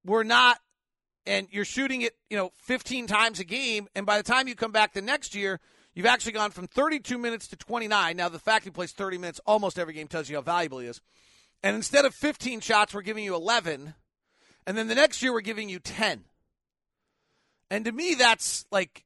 we're 0.04 0.24
not, 0.24 0.58
and 1.26 1.48
you're 1.50 1.64
shooting 1.64 2.02
it, 2.02 2.16
you 2.30 2.36
know, 2.36 2.52
15 2.62 3.06
times 3.06 3.40
a 3.40 3.44
game. 3.44 3.88
And 3.94 4.06
by 4.06 4.16
the 4.16 4.22
time 4.22 4.48
you 4.48 4.54
come 4.54 4.72
back 4.72 4.92
the 4.92 5.02
next 5.02 5.34
year, 5.34 5.60
You've 5.94 6.06
actually 6.06 6.32
gone 6.32 6.50
from 6.50 6.66
32 6.66 7.16
minutes 7.18 7.46
to 7.48 7.56
29. 7.56 8.16
Now, 8.16 8.28
the 8.28 8.38
fact 8.38 8.64
he 8.64 8.70
plays 8.70 8.92
30 8.92 9.18
minutes 9.18 9.40
almost 9.46 9.78
every 9.78 9.94
game 9.94 10.08
tells 10.08 10.28
you 10.28 10.36
how 10.36 10.42
valuable 10.42 10.80
he 10.80 10.88
is. 10.88 11.00
And 11.62 11.76
instead 11.76 12.04
of 12.04 12.14
15 12.14 12.60
shots, 12.60 12.92
we're 12.92 13.02
giving 13.02 13.24
you 13.24 13.34
11. 13.34 13.94
And 14.66 14.76
then 14.76 14.88
the 14.88 14.96
next 14.96 15.22
year, 15.22 15.32
we're 15.32 15.40
giving 15.40 15.68
you 15.68 15.78
10. 15.78 16.24
And 17.70 17.84
to 17.84 17.92
me, 17.92 18.14
that's 18.14 18.66
like, 18.72 19.03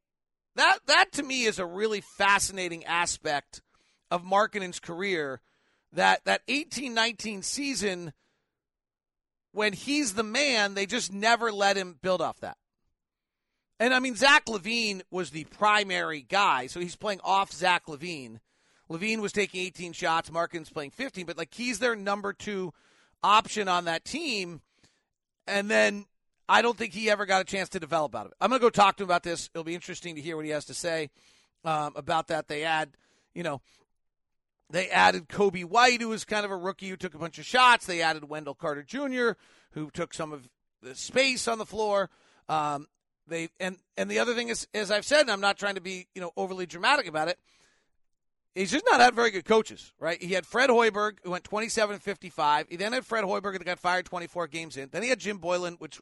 that, 0.59 0.79
that 0.87 1.13
to 1.13 1.23
me 1.23 1.45
is 1.45 1.59
a 1.59 1.67
really 1.67 2.01
fascinating 2.01 2.85
aspect 2.85 3.63
of 4.11 4.25
Markkanen's 4.25 4.81
career. 4.81 5.41
That, 5.93 6.25
that 6.27 6.43
18 6.49 6.93
19 6.93 7.43
season, 7.43 8.13
when 9.53 9.73
he's 9.73 10.15
the 10.15 10.23
man, 10.23 10.75
they 10.75 10.85
just 10.85 11.13
never 11.13 11.51
let 11.51 11.77
him 11.77 11.99
build 12.03 12.21
off 12.21 12.41
that. 12.41 12.59
And 13.81 13.95
I 13.95 14.01
mean, 14.01 14.17
Zach 14.17 14.47
LaVine 14.47 15.03
was 15.11 15.31
the 15.31 15.45
primary 15.45 16.23
guy, 16.23 16.67
so 16.67 16.81
he's 16.81 16.97
playing 16.97 17.21
off 17.23 17.53
Zach 17.53 17.87
LaVine. 17.87 18.41
LaVine 18.91 19.21
was 19.21 19.33
taking 19.33 19.61
18 19.63 19.93
shots, 19.93 20.31
Markkanen's 20.31 20.71
playing 20.71 20.91
15, 20.91 21.27
but 21.27 21.39
like 21.39 21.55
he's 21.55 21.79
their 21.79 21.95
number 21.95 22.33
two 22.33 22.73
option 23.23 23.69
on 23.69 23.85
that 23.85 24.05
team. 24.05 24.61
And 25.47 25.71
then 25.71 26.07
I 26.49 26.63
don't 26.63 26.79
think 26.79 26.95
he 26.95 27.11
ever 27.11 27.27
got 27.27 27.43
a 27.43 27.45
chance 27.45 27.69
to 27.71 27.81
develop 27.81 28.15
out 28.15 28.27
of 28.27 28.33
it. 28.33 28.39
I'm 28.41 28.49
going 28.49 28.61
to 28.61 28.65
go 28.65 28.71
talk 28.71 28.97
to 28.97 29.03
him 29.05 29.09
about 29.09 29.23
this. 29.23 29.51
It'll 29.53 29.65
be 29.65 29.75
interesting 29.75 30.15
to 30.15 30.21
hear 30.21 30.37
what 30.37 30.45
he 30.45 30.51
has 30.53 30.65
to 30.67 30.75
say. 30.75 31.11
um, 31.65 31.93
about 31.97 32.29
that. 32.29 32.49
They 32.49 32.65
add, 32.65 32.91
you 33.35 33.43
know, 33.43 33.61
they 34.71 34.89
added 34.89 35.29
Coby 35.29 35.65
White, 35.65 36.01
who 36.01 36.09
was 36.09 36.25
kind 36.25 36.45
of 36.45 36.51
a 36.51 36.57
rookie 36.57 36.89
who 36.89 36.97
took 36.97 37.15
a 37.15 37.19
bunch 37.19 37.39
of 37.39 37.47
shots. 37.47 37.87
They 37.87 38.03
added 38.03 38.29
Wendell 38.29 38.55
Carter 38.55 38.83
Jr., 38.83 39.33
who 39.73 39.91
took 39.91 40.15
some 40.15 40.33
of 40.33 40.49
the 40.83 40.95
space 40.95 41.49
on 41.49 41.59
the 41.59 41.67
floor. 41.67 42.11
Um, 42.49 42.87
they 43.27 43.49
and 43.61 43.77
and 43.97 44.11
the 44.11 44.19
other 44.19 44.35
thing 44.35 44.49
is, 44.49 44.67
as 44.75 44.91
I've 44.91 45.05
said, 45.05 45.23
and 45.23 45.31
I'm 45.31 45.41
not 45.41 45.59
trying 45.59 45.75
to 45.75 45.81
be 45.81 46.07
you 46.15 46.21
know 46.21 46.33
overly 46.37 46.67
dramatic 46.67 47.07
about 47.07 47.29
it. 47.29 47.39
He's 48.55 48.73
just 48.73 48.85
not 48.91 49.01
had 49.01 49.15
very 49.15 49.31
good 49.31 49.45
coaches, 49.45 49.93
right? 50.01 50.21
He 50.21 50.33
had 50.33 50.45
Fred 50.45 50.71
Hoiberg, 50.71 51.19
who 51.23 51.31
went 51.31 51.45
27 51.45 51.99
55. 51.99 52.67
He 52.69 52.77
then 52.77 52.93
had 52.93 53.07
Fred 53.07 53.25
Hoiberg, 53.25 53.53
that 53.59 53.65
got 53.65 53.79
fired 53.79 54.07
24 54.07 54.49
games 54.49 54.77
in. 54.77 54.89
Then 54.91 55.03
he 55.03 55.11
had 55.11 55.21
Jim 55.21 55.39
Boylan, 55.39 55.75
which 55.75 56.01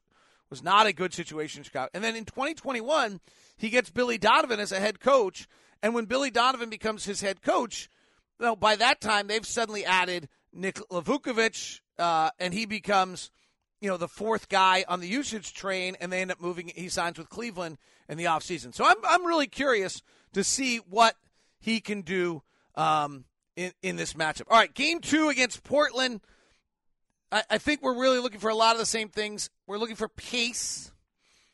was 0.50 0.62
not 0.62 0.86
a 0.86 0.92
good 0.92 1.12
situation 1.12 1.60
in 1.60 1.64
Chicago. 1.64 1.90
And 1.94 2.02
then 2.02 2.16
in 2.16 2.24
2021, 2.24 3.20
he 3.56 3.70
gets 3.70 3.90
Billy 3.90 4.18
Donovan 4.18 4.60
as 4.60 4.72
a 4.72 4.80
head 4.80 5.00
coach. 5.00 5.48
And 5.82 5.94
when 5.94 6.06
Billy 6.06 6.30
Donovan 6.30 6.70
becomes 6.70 7.04
his 7.04 7.20
head 7.20 7.42
coach, 7.42 7.88
well, 8.38 8.56
by 8.56 8.76
that 8.76 9.00
time 9.00 9.26
they've 9.26 9.46
suddenly 9.46 9.84
added 9.84 10.28
Nikola 10.52 11.02
Vucevic, 11.02 11.80
uh, 11.98 12.30
and 12.38 12.52
he 12.52 12.66
becomes, 12.66 13.30
you 13.80 13.88
know, 13.88 13.96
the 13.96 14.08
fourth 14.08 14.48
guy 14.48 14.84
on 14.88 15.00
the 15.00 15.08
usage 15.08 15.54
train, 15.54 15.96
and 16.00 16.12
they 16.12 16.20
end 16.20 16.30
up 16.30 16.40
moving. 16.40 16.70
He 16.74 16.88
signs 16.88 17.18
with 17.18 17.28
Cleveland 17.28 17.78
in 18.08 18.18
the 18.18 18.24
offseason. 18.24 18.74
So 18.74 18.84
I'm 18.84 18.96
I'm 19.06 19.24
really 19.26 19.46
curious 19.46 20.02
to 20.32 20.44
see 20.44 20.78
what 20.78 21.16
he 21.58 21.80
can 21.80 22.02
do 22.02 22.42
um, 22.74 23.24
in 23.54 23.72
in 23.82 23.96
this 23.96 24.14
matchup. 24.14 24.44
All 24.50 24.58
right, 24.58 24.72
game 24.72 25.00
two 25.00 25.28
against 25.28 25.62
Portland. 25.62 26.20
I, 27.30 27.42
I 27.50 27.58
think 27.58 27.82
we're 27.82 27.98
really 27.98 28.18
looking 28.18 28.40
for 28.40 28.50
a 28.50 28.54
lot 28.54 28.74
of 28.74 28.78
the 28.78 28.86
same 28.86 29.08
things. 29.08 29.50
We're 29.66 29.78
looking 29.78 29.96
for 29.96 30.08
pace. 30.08 30.92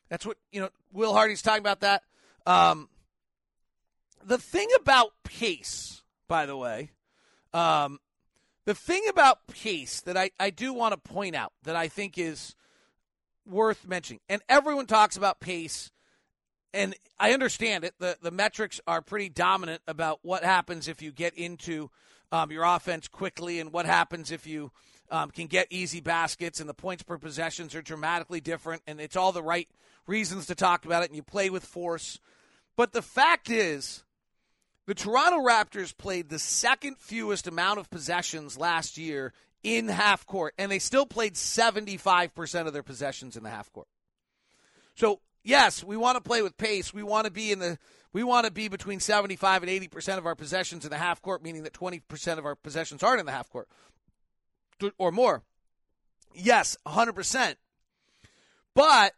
That's 0.08 0.26
what 0.26 0.36
you 0.50 0.60
know. 0.60 0.68
Will 0.92 1.14
Hardy's 1.14 1.42
talking 1.42 1.62
about 1.62 1.80
that. 1.80 2.02
Um, 2.46 2.88
the 4.24 4.38
thing 4.38 4.68
about 4.80 5.12
pace, 5.24 6.02
by 6.28 6.46
the 6.46 6.56
way, 6.56 6.90
um, 7.54 7.98
the 8.64 8.74
thing 8.74 9.02
about 9.08 9.46
pace 9.46 10.02
that 10.02 10.16
I, 10.16 10.30
I 10.38 10.50
do 10.50 10.72
want 10.72 10.92
to 10.92 11.12
point 11.12 11.34
out 11.34 11.52
that 11.64 11.76
I 11.76 11.88
think 11.88 12.18
is 12.18 12.54
worth 13.46 13.86
mentioning, 13.86 14.20
and 14.28 14.42
everyone 14.48 14.86
talks 14.86 15.16
about 15.16 15.40
pace, 15.40 15.90
and 16.74 16.94
I 17.18 17.32
understand 17.32 17.84
it. 17.84 17.94
The 17.98 18.18
the 18.20 18.30
metrics 18.30 18.80
are 18.86 19.00
pretty 19.00 19.30
dominant 19.30 19.82
about 19.86 20.20
what 20.22 20.44
happens 20.44 20.88
if 20.88 21.00
you 21.00 21.10
get 21.10 21.34
into 21.34 21.90
um, 22.30 22.52
your 22.52 22.64
offense 22.64 23.08
quickly, 23.08 23.60
and 23.60 23.72
what 23.72 23.86
happens 23.86 24.30
if 24.30 24.46
you 24.46 24.72
um, 25.12 25.30
can 25.30 25.46
get 25.46 25.66
easy 25.70 26.00
baskets, 26.00 26.58
and 26.58 26.68
the 26.68 26.74
points 26.74 27.02
per 27.02 27.18
possessions 27.18 27.74
are 27.74 27.82
dramatically 27.82 28.40
different, 28.40 28.82
and 28.86 28.98
it's 28.98 29.14
all 29.14 29.30
the 29.30 29.42
right 29.42 29.68
reasons 30.06 30.46
to 30.46 30.54
talk 30.54 30.86
about 30.86 31.02
it, 31.02 31.10
and 31.10 31.16
you 31.16 31.22
play 31.22 31.50
with 31.50 31.64
force. 31.64 32.18
But 32.76 32.92
the 32.92 33.02
fact 33.02 33.50
is, 33.50 34.04
the 34.86 34.94
Toronto 34.94 35.38
Raptors 35.38 35.96
played 35.96 36.30
the 36.30 36.38
second 36.38 36.96
fewest 36.96 37.46
amount 37.46 37.78
of 37.78 37.90
possessions 37.90 38.56
last 38.56 38.96
year 38.96 39.34
in 39.62 39.88
half 39.88 40.26
court, 40.26 40.54
and 40.56 40.72
they 40.72 40.78
still 40.78 41.06
played 41.06 41.34
75% 41.34 42.66
of 42.66 42.72
their 42.72 42.82
possessions 42.82 43.36
in 43.36 43.42
the 43.42 43.50
half 43.50 43.70
court. 43.70 43.88
So, 44.94 45.20
yes, 45.44 45.84
we 45.84 45.96
want 45.96 46.16
to 46.16 46.22
play 46.22 46.40
with 46.40 46.56
pace. 46.56 46.92
We 46.92 47.02
want 47.02 47.26
to 47.26 47.30
be 47.30 47.52
in 47.52 47.58
the 47.58 47.78
we 48.14 48.22
want 48.22 48.44
to 48.44 48.52
be 48.52 48.68
between 48.68 49.00
75 49.00 49.62
and 49.62 49.72
80% 49.72 50.18
of 50.18 50.26
our 50.26 50.34
possessions 50.34 50.84
in 50.84 50.90
the 50.90 50.98
half 50.98 51.22
court, 51.22 51.42
meaning 51.42 51.62
that 51.62 51.72
20% 51.72 52.36
of 52.36 52.44
our 52.44 52.54
possessions 52.54 53.02
aren't 53.02 53.20
in 53.20 53.24
the 53.24 53.32
half 53.32 53.48
court 53.48 53.68
or 54.98 55.12
more. 55.12 55.42
Yes, 56.34 56.76
100%. 56.86 57.56
But 58.74 59.12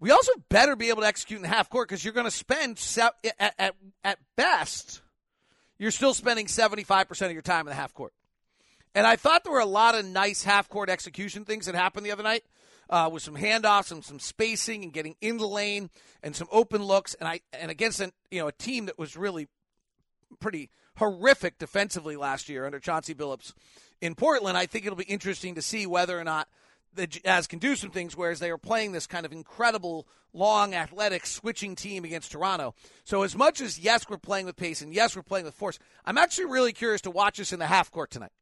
we 0.00 0.10
also 0.10 0.32
better 0.48 0.76
be 0.76 0.88
able 0.88 1.02
to 1.02 1.08
execute 1.08 1.38
in 1.38 1.42
the 1.42 1.48
half 1.48 1.68
court 1.68 1.88
because 1.88 2.04
you're 2.04 2.14
going 2.14 2.24
to 2.26 2.30
spend 2.30 2.80
at, 3.38 3.54
at, 3.58 3.74
at 4.02 4.18
best 4.36 5.02
you're 5.78 5.90
still 5.90 6.14
spending 6.14 6.46
75% 6.46 7.26
of 7.26 7.32
your 7.32 7.42
time 7.42 7.60
in 7.60 7.66
the 7.66 7.74
half 7.74 7.92
court. 7.92 8.12
And 8.94 9.06
I 9.06 9.16
thought 9.16 9.44
there 9.44 9.52
were 9.52 9.58
a 9.60 9.66
lot 9.66 9.94
of 9.94 10.06
nice 10.06 10.42
half 10.42 10.68
court 10.68 10.88
execution 10.88 11.44
things 11.44 11.66
that 11.66 11.74
happened 11.74 12.06
the 12.06 12.12
other 12.12 12.22
night 12.22 12.44
uh, 12.88 13.10
with 13.12 13.22
some 13.22 13.36
handoffs 13.36 13.90
and 13.90 14.02
some 14.02 14.18
spacing 14.18 14.84
and 14.84 14.92
getting 14.92 15.16
in 15.20 15.36
the 15.36 15.46
lane 15.46 15.90
and 16.22 16.34
some 16.34 16.48
open 16.50 16.82
looks. 16.82 17.14
And 17.14 17.28
I 17.28 17.40
and 17.52 17.70
against 17.70 18.00
an, 18.00 18.12
you 18.30 18.40
know 18.40 18.48
a 18.48 18.52
team 18.52 18.86
that 18.86 18.98
was 18.98 19.16
really 19.16 19.48
pretty 20.40 20.70
horrific 20.96 21.58
defensively 21.58 22.16
last 22.16 22.48
year 22.48 22.66
under 22.66 22.80
Chauncey 22.80 23.14
Billups 23.14 23.52
in 24.00 24.14
Portland. 24.14 24.56
I 24.56 24.66
think 24.66 24.86
it'll 24.86 24.96
be 24.96 25.04
interesting 25.04 25.54
to 25.54 25.62
see 25.62 25.86
whether 25.86 26.18
or 26.18 26.24
not 26.24 26.48
the 26.94 27.06
Jazz 27.06 27.46
can 27.46 27.58
do 27.58 27.76
some 27.76 27.90
things, 27.90 28.16
whereas 28.16 28.40
they 28.40 28.50
are 28.50 28.58
playing 28.58 28.92
this 28.92 29.06
kind 29.06 29.26
of 29.26 29.32
incredible, 29.32 30.06
long, 30.32 30.74
athletic, 30.74 31.26
switching 31.26 31.76
team 31.76 32.04
against 32.04 32.32
Toronto. 32.32 32.74
So, 33.04 33.22
as 33.22 33.36
much 33.36 33.60
as 33.60 33.78
yes, 33.78 34.08
we're 34.08 34.16
playing 34.16 34.46
with 34.46 34.56
pace 34.56 34.80
and 34.80 34.92
yes, 34.92 35.14
we're 35.14 35.22
playing 35.22 35.44
with 35.44 35.54
force, 35.54 35.78
I'm 36.04 36.18
actually 36.18 36.46
really 36.46 36.72
curious 36.72 37.02
to 37.02 37.10
watch 37.10 37.36
this 37.36 37.52
in 37.52 37.58
the 37.58 37.66
half 37.66 37.90
court 37.90 38.10
tonight 38.10 38.32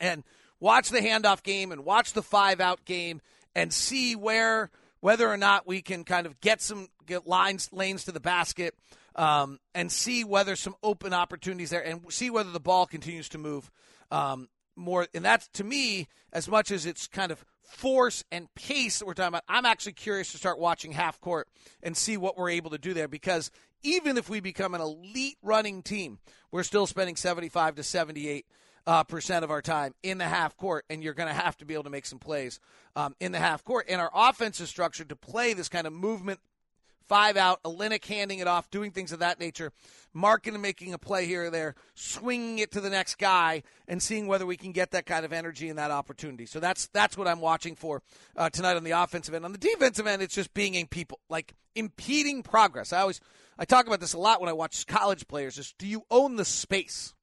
and 0.00 0.24
watch 0.60 0.88
the 0.88 1.00
handoff 1.00 1.42
game 1.42 1.72
and 1.72 1.84
watch 1.84 2.12
the 2.12 2.22
five 2.22 2.60
out 2.60 2.84
game 2.84 3.20
and 3.54 3.72
see 3.72 4.14
where 4.14 4.70
whether 5.00 5.28
or 5.28 5.36
not 5.36 5.66
we 5.66 5.82
can 5.82 6.04
kind 6.04 6.26
of 6.26 6.40
get 6.40 6.60
some 6.60 6.88
get 7.06 7.26
lines 7.26 7.72
lanes 7.72 8.04
to 8.04 8.12
the 8.12 8.20
basket 8.20 8.74
um, 9.18 9.58
and 9.74 9.90
see 9.90 10.24
whether 10.24 10.56
some 10.56 10.76
open 10.82 11.12
opportunities 11.12 11.70
there 11.70 11.84
and 11.84 12.00
see 12.10 12.30
whether 12.30 12.52
the 12.52 12.60
ball 12.60 12.86
continues 12.86 13.28
to 13.30 13.38
move 13.38 13.70
um, 14.10 14.48
more, 14.76 15.08
and 15.12 15.24
that's 15.24 15.48
to 15.48 15.64
me 15.64 16.06
as 16.32 16.48
much 16.48 16.70
as 16.70 16.86
it's 16.86 17.08
kind 17.08 17.32
of 17.32 17.44
force 17.62 18.24
and 18.30 18.48
pace 18.54 19.00
that 19.00 19.06
we're 19.06 19.14
talking 19.14 19.28
about. 19.28 19.42
I'm 19.48 19.66
actually 19.66 19.92
curious 19.92 20.30
to 20.32 20.38
start 20.38 20.58
watching 20.58 20.92
half 20.92 21.20
court 21.20 21.48
and 21.82 21.96
see 21.96 22.16
what 22.16 22.38
we're 22.38 22.50
able 22.50 22.70
to 22.70 22.78
do 22.78 22.94
there 22.94 23.08
because 23.08 23.50
even 23.82 24.16
if 24.16 24.30
we 24.30 24.40
become 24.40 24.74
an 24.74 24.80
elite 24.80 25.36
running 25.42 25.82
team, 25.82 26.20
we're 26.52 26.62
still 26.62 26.86
spending 26.86 27.16
75 27.16 27.74
to 27.74 27.82
78 27.82 28.46
uh, 28.86 29.04
percent 29.04 29.44
of 29.44 29.50
our 29.50 29.60
time 29.60 29.94
in 30.02 30.18
the 30.18 30.24
half 30.24 30.56
court, 30.56 30.84
and 30.88 31.02
you're 31.02 31.12
going 31.12 31.28
to 31.28 31.34
have 31.34 31.56
to 31.58 31.66
be 31.66 31.74
able 31.74 31.84
to 31.84 31.90
make 31.90 32.06
some 32.06 32.18
plays 32.18 32.58
um, 32.96 33.14
in 33.20 33.32
the 33.32 33.38
half 33.38 33.64
court. 33.64 33.84
And 33.88 34.00
our 34.00 34.10
offense 34.14 34.60
is 34.60 34.70
structured 34.70 35.10
to 35.10 35.16
play 35.16 35.52
this 35.52 35.68
kind 35.68 35.86
of 35.86 35.92
movement 35.92 36.40
five 37.08 37.36
out, 37.36 37.62
Olynyk 37.62 38.04
handing 38.04 38.38
it 38.38 38.46
off, 38.46 38.70
doing 38.70 38.90
things 38.90 39.12
of 39.12 39.18
that 39.20 39.40
nature, 39.40 39.72
marking 40.12 40.54
and 40.54 40.62
making 40.62 40.92
a 40.92 40.98
play 40.98 41.26
here 41.26 41.46
or 41.46 41.50
there, 41.50 41.74
swinging 41.94 42.58
it 42.58 42.70
to 42.72 42.80
the 42.80 42.90
next 42.90 43.18
guy, 43.18 43.62
and 43.86 44.02
seeing 44.02 44.26
whether 44.26 44.46
we 44.46 44.56
can 44.56 44.72
get 44.72 44.90
that 44.92 45.06
kind 45.06 45.24
of 45.24 45.32
energy 45.32 45.68
and 45.68 45.78
that 45.78 45.90
opportunity. 45.90 46.46
So 46.46 46.60
that's 46.60 46.88
that's 46.88 47.16
what 47.16 47.26
I'm 47.26 47.40
watching 47.40 47.74
for 47.74 48.02
uh, 48.36 48.50
tonight 48.50 48.76
on 48.76 48.84
the 48.84 48.92
offensive 48.92 49.34
end. 49.34 49.44
On 49.44 49.52
the 49.52 49.58
defensive 49.58 50.06
end, 50.06 50.22
it's 50.22 50.34
just 50.34 50.54
being 50.54 50.86
people, 50.86 51.18
like 51.28 51.54
impeding 51.74 52.42
progress. 52.42 52.92
I 52.92 53.00
always 53.00 53.20
I 53.58 53.64
talk 53.64 53.86
about 53.86 54.00
this 54.00 54.12
a 54.12 54.18
lot 54.18 54.40
when 54.40 54.48
I 54.48 54.52
watch 54.52 54.86
college 54.86 55.26
players. 55.26 55.58
Is 55.58 55.74
do 55.78 55.86
you 55.86 56.02
own 56.10 56.36
the 56.36 56.44
space? 56.44 57.14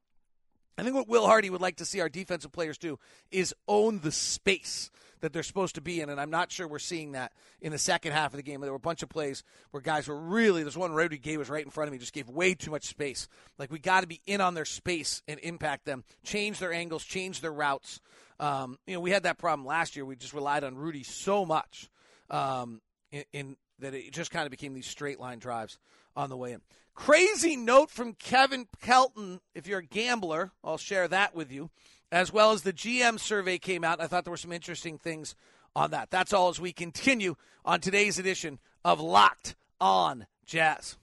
I 0.78 0.84
think 0.84 0.96
what 0.96 1.08
Will 1.08 1.26
Hardy 1.26 1.50
would 1.50 1.62
like 1.62 1.78
to 1.78 1.86
see 1.86 2.02
our 2.02 2.10
defensive 2.10 2.52
players 2.52 2.78
do 2.78 3.00
is 3.32 3.54
own 3.68 4.00
the 4.00 4.12
space 4.12 4.92
that 5.22 5.32
they're 5.32 5.44
supposed 5.44 5.76
to 5.76 5.82
be 5.82 6.02
in, 6.02 6.10
and 6.10 6.20
I'm 6.20 6.30
not 6.30 6.52
sure 6.52 6.68
we're 6.68 6.80
seeing 6.80 7.14
that 7.14 7.32
in 7.62 7.72
the 7.72 7.78
second 7.78 8.12
half 8.12 8.34
of 8.34 8.38
the 8.38 8.44
game. 8.44 8.60
There 8.62 8.72
were 8.72 8.76
a 8.78 8.80
bunch 8.80 9.02
of 9.02 9.10
plays 9.10 9.44
where 9.72 9.82
guys 9.82 10.08
were 10.08 10.20
really. 10.20 10.62
There's 10.62 10.78
one 10.78 10.94
Rudy 10.94 11.18
Gay 11.18 11.38
was 11.38 11.50
right 11.50 11.64
in 11.64 11.72
front 11.72 11.88
of 11.88 11.94
me, 11.94 11.98
just 11.98 12.14
gave 12.14 12.30
way 12.30 12.54
too 12.54 12.72
much 12.72 12.86
space. 12.86 13.28
Like 13.58 13.72
we 13.72 13.80
got 13.80 14.02
to 14.02 14.08
be 14.08 14.22
in 14.28 14.42
on 14.42 14.54
their 14.54 14.66
space 14.66 15.24
and 15.28 15.40
impact 15.40 15.86
them, 15.86 16.04
change 16.24 16.60
their 16.60 16.74
angles, 16.74 17.04
change 17.04 17.42
their 17.42 17.54
routes. 17.54 18.02
Um, 18.40 18.78
you 18.86 18.96
know, 18.96 19.00
we 19.00 19.12
had 19.12 19.24
that 19.24 19.38
problem 19.38 19.66
last 19.66 19.96
year. 19.96 20.06
We 20.06 20.18
just 20.18 20.34
relied 20.34 20.66
on 20.66 20.76
Rudy 20.76 21.04
so 21.04 21.46
much 21.46 21.90
um, 22.30 22.82
in, 23.12 23.24
in 23.32 23.58
that 23.80 23.94
it 23.94 24.12
just 24.12 24.32
kind 24.32 24.46
of 24.46 24.52
became 24.52 24.74
these 24.74 24.88
straight 24.88 25.20
line 25.20 25.40
drives 25.40 25.80
on 26.16 26.30
the 26.30 26.38
way 26.38 26.54
in. 26.54 26.62
Crazy 26.94 27.56
note 27.56 27.92
from 27.92 28.14
Kevin 28.14 28.68
Pelton. 28.82 29.42
If 29.54 29.68
you're 29.68 29.80
a 29.80 29.86
gambler, 29.86 30.52
I'll 30.64 30.78
share 30.78 31.08
that 31.10 31.36
with 31.36 31.52
you 31.52 31.70
as 32.12 32.32
well 32.32 32.52
as 32.52 32.62
the 32.62 32.74
GM 32.74 33.20
survey 33.20 33.58
came 33.58 33.84
out. 33.84 34.00
I 34.00 34.08
thought 34.08 34.24
there 34.24 34.32
were 34.32 34.38
some 34.38 34.54
interesting 34.54 34.98
things 34.98 35.36
on 35.76 35.92
that. 35.92 36.10
That's 36.10 36.34
all 36.34 36.50
as 36.50 36.60
we 36.60 36.72
continue 36.72 37.36
on 37.66 37.82
today's 37.82 38.20
edition 38.20 38.60
of 38.84 39.02
Locked 39.02 39.56
On 39.82 40.26
Jazz. 40.46 40.98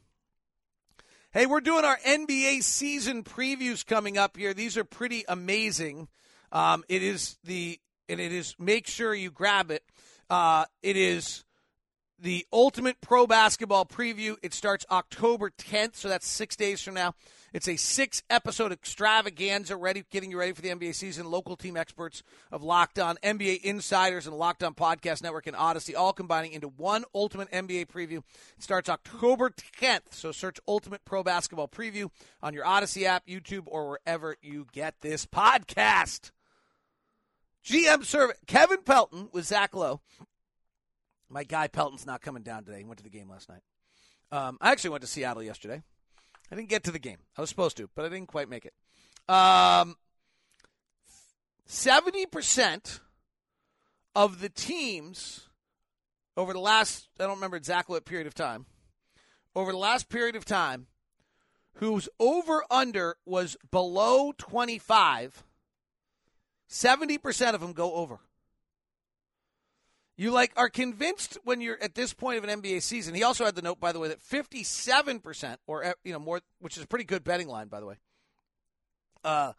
Hey, 1.33 1.47
we're 1.47 1.61
doing 1.61 1.85
our 1.85 1.99
NBA 2.07 2.63
season 2.63 3.25
previews 3.25 3.85
coming 3.85 4.19
up 4.19 4.37
here. 4.37 4.55
These 4.55 4.77
are 4.77 4.85
pretty 4.85 5.25
amazing. 5.29 6.09
Um, 6.51 6.85
it 6.89 7.03
is 7.03 7.39
the 7.45 7.79
and 8.09 8.21
it 8.21 8.33
is 8.33 8.55
make 8.59 8.87
sure 8.87 9.15
you 9.15 9.31
grab 9.31 9.71
it. 9.71 9.83
Uh, 10.29 10.67
it 10.83 10.97
is 10.97 11.45
the 12.23 12.47
ultimate 12.53 13.01
pro 13.01 13.27
basketball 13.27 13.85
preview. 13.85 14.37
It 14.43 14.55
starts 14.55 14.87
October 14.91 15.51
10th, 15.51 15.97
so 15.97 16.09
that's 16.09 16.27
six 16.27 16.55
days 16.55 16.81
from 16.81 16.95
now. 16.95 17.15
It's 17.53 17.69
a 17.69 17.77
six 17.77 18.23
episode 18.31 18.73
extravaganza 18.73 19.77
ready, 19.77 20.05
getting 20.11 20.31
you 20.31 20.39
ready 20.39 20.53
for 20.53 20.63
the 20.63 20.71
NBA 20.71 20.95
season. 20.95 21.31
Local 21.31 21.57
team 21.57 21.77
experts 21.77 22.23
of 22.51 22.63
Locked 22.63 22.99
On, 22.99 23.17
NBA 23.23 23.63
insiders, 23.63 24.27
and 24.27 24.37
Locked 24.37 24.63
On 24.63 24.73
Podcast 24.73 25.23
Network 25.23 25.47
and 25.49 25.57
Audacy 25.57 25.95
all 25.97 26.13
combining 26.13 26.53
into 26.53 26.69
one 26.69 27.05
ultimate 27.15 27.51
NBA 27.51 27.89
preview. 27.89 28.19
It 28.57 28.63
starts 28.63 28.89
October 28.89 29.51
10th, 29.51 30.13
so 30.13 30.33
search 30.33 30.59
Ultimate 30.67 31.05
Pro 31.05 31.23
Basketball 31.23 31.69
Preview 31.69 32.09
on 32.41 32.55
your 32.55 32.65
Audacy 32.65 33.03
app, 33.03 33.27
YouTube, 33.27 33.65
or 33.67 33.89
wherever 33.89 34.37
you 34.41 34.67
get 34.73 34.95
this 35.01 35.27
podcast. 35.27 36.31
GM 37.65 38.05
survey 38.05 38.35
Kevin 38.47 38.83
Pelton 38.83 39.29
with 39.33 39.45
Zach 39.45 39.75
Lowe. 39.75 40.01
My 41.33 41.45
guy 41.45 41.67
Pelton's 41.67 42.05
not 42.05 42.21
coming 42.21 42.43
down 42.43 42.65
today. 42.65 42.79
He 42.79 42.85
went 42.85 42.99
to 42.99 43.05
the 43.05 43.11
game 43.11 43.29
last 43.31 43.49
night. 43.49 43.63
Um, 44.31 44.59
I 44.61 44.71
actually 44.71 44.91
went 44.91 45.01
to 45.01 45.07
Seattle 45.07 45.43
yesterday. 45.43 45.83
I 46.51 46.55
didn't 46.55 46.69
get 46.69 46.85
to 46.85 46.91
the 46.91 46.99
game. 46.99 47.19
I 47.37 47.41
was 47.41 47.49
supposed 47.49 47.79
to, 47.79 47.89
but 47.95 48.05
I 48.05 48.11
didn't 48.11 48.29
quite 48.29 48.51
make 48.51 48.67
it. 48.67 48.75
Um, 49.33 49.97
70% 51.67 53.01
of 54.15 54.41
the 54.41 54.51
teams 54.51 55.49
over 56.37 56.53
the 56.53 56.61
last, 56.61 57.09
I 57.19 57.25
don't 57.25 57.37
remember 57.37 57.57
exactly 57.57 57.95
what 57.95 58.05
period 58.05 58.27
of 58.27 58.35
time, 58.35 58.67
over 59.57 59.73
the 59.73 59.79
last 59.79 60.11
period 60.11 60.37
of 60.37 60.45
time, 60.45 60.87
whose 61.77 62.09
over 62.21 62.63
under 62.71 63.17
was 63.25 63.57
below 63.71 64.33
25, 64.37 65.45
70% 66.69 67.55
of 67.55 67.61
them 67.61 67.73
go 67.73 67.95
over. 67.95 68.21
You 70.17 70.31
like 70.31 70.53
are 70.57 70.69
convinced 70.69 71.39
when 71.45 71.61
you're 71.61 71.83
at 71.83 71.95
this 71.95 72.13
point 72.13 72.39
of 72.39 72.45
an 72.45 72.63
NBA 72.63 72.83
season. 72.83 73.15
He 73.15 73.23
also 73.23 73.45
had 73.45 73.55
the 73.55 73.63
note, 73.63 73.81
by 73.81 73.93
the 73.93 73.99
way, 73.99 74.09
that 74.09 74.23
57% 74.23 75.57
or 75.67 75.85
uh, 75.85 75.93
you 76.05 76.13
know 76.13 76.19
more, 76.19 76.41
which 76.61 76.77
is 76.77 76.83
a 76.83 76.87
pretty 76.87 77.05
good 77.05 77.25
betting 77.25 77.49
line, 77.49 77.69
by 77.69 77.81
the 77.81 77.87
way. 77.87 77.97
Uh, 79.25 79.53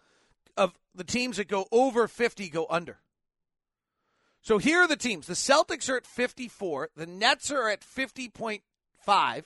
of 0.55 0.73
the 0.93 1.03
teams 1.03 1.37
that 1.37 1.47
go 1.47 1.65
over 1.71 2.07
50 2.07 2.49
go 2.49 2.67
under. 2.69 2.99
So 4.41 4.57
here 4.57 4.81
are 4.81 4.87
the 4.87 4.97
teams. 4.97 5.25
The 5.25 5.33
Celtics 5.33 5.89
are 5.89 5.97
at 5.97 6.05
54. 6.05 6.89
The 6.95 7.07
Nets 7.07 7.49
are 7.49 7.69
at 7.69 7.81
50.5. 7.81 9.43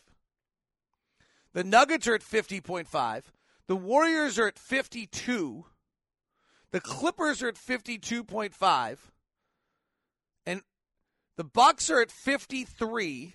The 1.53 1.63
Nuggets 1.63 2.07
are 2.07 2.15
at 2.15 2.21
50.5. 2.21 3.23
The 3.67 3.75
Warriors 3.75 4.39
are 4.39 4.47
at 4.47 4.57
52. 4.57 5.65
The 6.71 6.81
Clippers 6.81 7.43
are 7.43 7.49
at 7.49 7.55
52.5. 7.55 8.97
And 10.45 10.61
the 11.37 11.43
Bucks 11.43 11.89
are 11.89 12.01
at 12.01 12.11
53. 12.11 13.33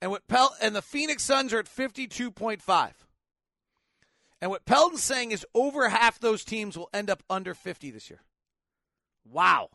And 0.00 0.10
what 0.10 0.26
Pel- 0.28 0.56
and 0.60 0.74
the 0.74 0.82
Phoenix 0.82 1.22
Suns 1.24 1.52
are 1.52 1.58
at 1.58 1.66
52.5. 1.66 2.92
And 4.40 4.50
what 4.50 4.64
Pelton's 4.64 5.02
saying 5.02 5.32
is 5.32 5.46
over 5.54 5.88
half 5.88 6.20
those 6.20 6.44
teams 6.44 6.76
will 6.76 6.90
end 6.92 7.10
up 7.10 7.22
under 7.28 7.54
50 7.54 7.90
this 7.90 8.10
year. 8.10 8.20
Wow. 9.24 9.70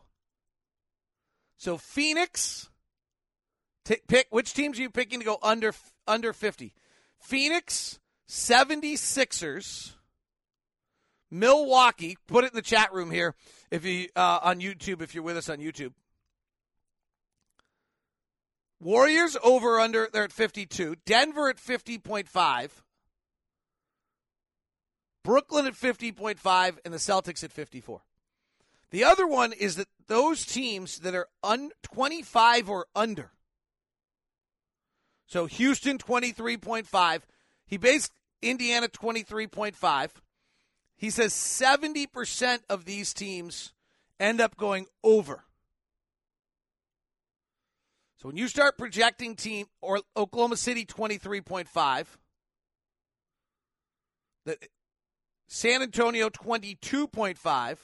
So 1.56 1.76
Phoenix, 1.76 2.70
t- 3.84 4.00
pick 4.08 4.28
which 4.30 4.54
teams 4.54 4.78
are 4.78 4.82
you 4.82 4.90
picking 4.90 5.18
to 5.18 5.24
go 5.24 5.38
under 5.42 5.74
under 6.06 6.32
50? 6.32 6.74
Phoenix, 7.20 7.98
76ers, 8.28 9.92
Milwaukee, 11.32 12.18
put 12.28 12.44
it 12.44 12.52
in 12.52 12.56
the 12.56 12.62
chat 12.62 12.92
room 12.92 13.10
here 13.10 13.34
if 13.70 13.86
you 13.86 14.08
uh, 14.14 14.40
on 14.42 14.60
YouTube 14.60 15.00
if 15.00 15.14
you're 15.14 15.24
with 15.24 15.38
us 15.38 15.48
on 15.48 15.58
YouTube. 15.58 15.94
Warriors 18.78 19.36
over 19.42 19.80
under 19.80 20.08
they're 20.12 20.24
at 20.24 20.32
52, 20.32 20.96
Denver 21.06 21.48
at 21.48 21.56
50.5. 21.56 22.70
Brooklyn 25.24 25.66
at 25.66 25.74
50.5 25.74 26.78
and 26.84 26.92
the 26.92 26.98
Celtics 26.98 27.42
at 27.42 27.52
54. 27.52 28.02
The 28.90 29.04
other 29.04 29.26
one 29.26 29.52
is 29.52 29.76
that 29.76 29.88
those 30.08 30.44
teams 30.44 30.98
that 30.98 31.14
are 31.14 31.28
un- 31.42 31.70
25 31.82 32.68
or 32.68 32.86
under. 32.94 33.30
So 35.26 35.46
Houston 35.46 35.96
23.5. 35.96 37.22
He 37.64 37.78
based 37.78 38.12
Indiana 38.42 38.88
23.5. 38.88 40.10
He 41.02 41.10
says 41.10 41.32
70% 41.34 42.60
of 42.70 42.84
these 42.84 43.12
teams 43.12 43.72
end 44.20 44.40
up 44.40 44.56
going 44.56 44.86
over. 45.02 45.42
So 48.18 48.28
when 48.28 48.36
you 48.36 48.46
start 48.46 48.78
projecting 48.78 49.34
team 49.34 49.66
or 49.80 49.98
Oklahoma 50.16 50.56
City 50.56 50.86
23.5, 50.86 52.06
that 54.44 54.58
San 55.48 55.82
Antonio 55.82 56.28
22.5, 56.28 57.78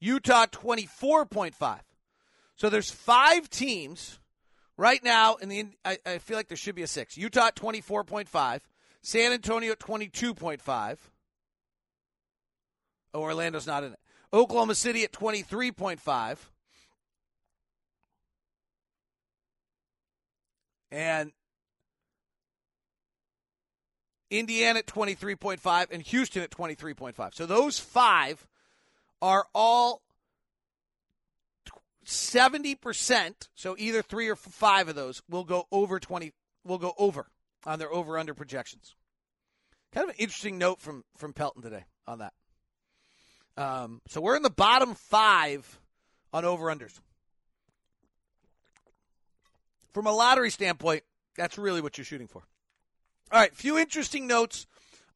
Utah 0.00 0.46
24.5. 0.46 1.80
So 2.56 2.70
there's 2.70 2.90
five 2.90 3.50
teams 3.50 4.20
right 4.78 5.04
now 5.04 5.34
in 5.34 5.50
the 5.50 5.66
I, 5.84 5.98
I 6.06 6.16
feel 6.16 6.38
like 6.38 6.48
there 6.48 6.56
should 6.56 6.74
be 6.74 6.82
a 6.82 6.86
six. 6.86 7.18
Utah 7.18 7.50
24.5, 7.50 8.60
San 9.04 9.32
Antonio 9.32 9.72
at 9.72 9.78
22.5. 9.78 10.96
Oh, 13.12 13.20
Orlando's 13.20 13.66
not 13.66 13.84
in 13.84 13.92
it. 13.92 13.98
Oklahoma 14.32 14.74
City 14.74 15.04
at 15.04 15.12
23.5. 15.12 16.38
And 20.90 21.32
Indiana 24.30 24.78
at 24.78 24.86
23.5 24.86 25.86
and 25.90 26.02
Houston 26.04 26.42
at 26.42 26.50
23.5. 26.50 27.34
So 27.34 27.44
those 27.44 27.78
five 27.78 28.46
are 29.20 29.44
all 29.54 30.00
70%, 32.06 33.48
so 33.54 33.76
either 33.78 34.00
3 34.00 34.28
or 34.28 34.36
5 34.36 34.88
of 34.88 34.94
those 34.94 35.22
will 35.28 35.44
go 35.44 35.66
over 35.70 36.00
20 36.00 36.32
will 36.64 36.78
go 36.78 36.94
over 36.96 37.28
on 37.66 37.78
their 37.78 37.92
over 37.92 38.18
under 38.18 38.34
projections. 38.34 38.94
Kind 39.92 40.04
of 40.04 40.10
an 40.10 40.20
interesting 40.20 40.58
note 40.58 40.80
from 40.80 41.04
from 41.16 41.32
Pelton 41.32 41.62
today 41.62 41.84
on 42.06 42.18
that. 42.18 42.32
Um, 43.56 44.00
so 44.08 44.20
we're 44.20 44.36
in 44.36 44.42
the 44.42 44.50
bottom 44.50 44.94
5 44.94 45.78
on 46.32 46.44
over 46.44 46.66
unders. 46.66 46.98
From 49.92 50.06
a 50.06 50.12
lottery 50.12 50.50
standpoint, 50.50 51.04
that's 51.36 51.56
really 51.56 51.80
what 51.80 51.96
you're 51.96 52.04
shooting 52.04 52.26
for. 52.26 52.42
All 53.30 53.40
right, 53.40 53.54
few 53.54 53.78
interesting 53.78 54.26
notes 54.26 54.66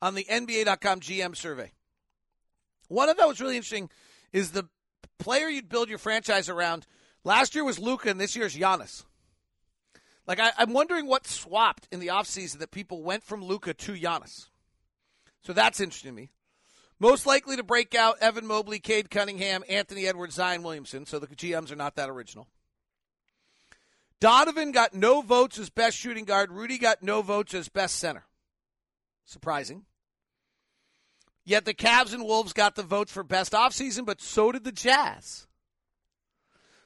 on 0.00 0.14
the 0.14 0.24
NBA.com 0.24 1.00
GM 1.00 1.36
survey. 1.36 1.72
One 2.86 3.08
of 3.08 3.16
that 3.16 3.28
was 3.28 3.40
really 3.40 3.56
interesting 3.56 3.90
is 4.32 4.52
the 4.52 4.68
player 5.18 5.48
you'd 5.48 5.68
build 5.68 5.88
your 5.88 5.98
franchise 5.98 6.48
around. 6.48 6.86
Last 7.24 7.54
year 7.54 7.64
was 7.64 7.78
Luka, 7.78 8.08
and 8.08 8.20
this 8.20 8.36
year's 8.36 8.56
Giannis. 8.56 9.04
Like, 10.28 10.40
I, 10.40 10.52
am 10.58 10.74
wondering 10.74 11.06
what 11.06 11.26
swapped 11.26 11.88
in 11.90 12.00
the 12.00 12.08
offseason 12.08 12.58
that 12.58 12.70
people 12.70 13.02
went 13.02 13.24
from 13.24 13.42
Luka 13.42 13.72
to 13.72 13.92
Giannis. 13.94 14.48
So 15.42 15.54
that's 15.54 15.80
interesting 15.80 16.10
to 16.10 16.14
me. 16.14 16.30
Most 17.00 17.26
likely 17.26 17.56
to 17.56 17.62
break 17.62 17.94
out 17.94 18.18
Evan 18.20 18.46
Mobley, 18.46 18.78
Cade 18.78 19.08
Cunningham, 19.08 19.64
Anthony 19.70 20.06
Edwards, 20.06 20.34
Zion 20.34 20.62
Williamson. 20.62 21.06
So 21.06 21.18
the 21.18 21.28
GMs 21.28 21.72
are 21.72 21.76
not 21.76 21.96
that 21.96 22.10
original. 22.10 22.46
Donovan 24.20 24.72
got 24.72 24.92
no 24.92 25.22
votes 25.22 25.58
as 25.58 25.70
best 25.70 25.96
shooting 25.96 26.26
guard. 26.26 26.52
Rudy 26.52 26.76
got 26.76 27.02
no 27.02 27.22
votes 27.22 27.54
as 27.54 27.70
best 27.70 27.96
center. 27.96 28.26
Surprising. 29.24 29.84
Yet 31.44 31.64
the 31.64 31.72
Cavs 31.72 32.12
and 32.12 32.24
Wolves 32.24 32.52
got 32.52 32.74
the 32.74 32.82
votes 32.82 33.12
for 33.12 33.22
best 33.22 33.52
offseason, 33.52 34.04
but 34.04 34.20
so 34.20 34.52
did 34.52 34.64
the 34.64 34.72
Jazz. 34.72 35.46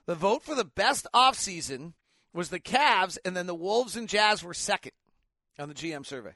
The 0.07 0.15
vote 0.15 0.45
for 0.45 0.55
the 0.55 0.65
best 0.65 1.09
offseason 1.13 1.95
was 2.33 2.49
the 2.49 2.61
Cavs, 2.61 3.19
and 3.25 3.37
then 3.37 3.47
the 3.47 3.55
Wolves 3.55 3.97
and 3.97 4.09
Jazz 4.09 4.43
were 4.43 4.55
second 4.55 4.93
on 5.59 5.69
the 5.69 5.75
GM 5.75 6.07
survey. 6.07 6.33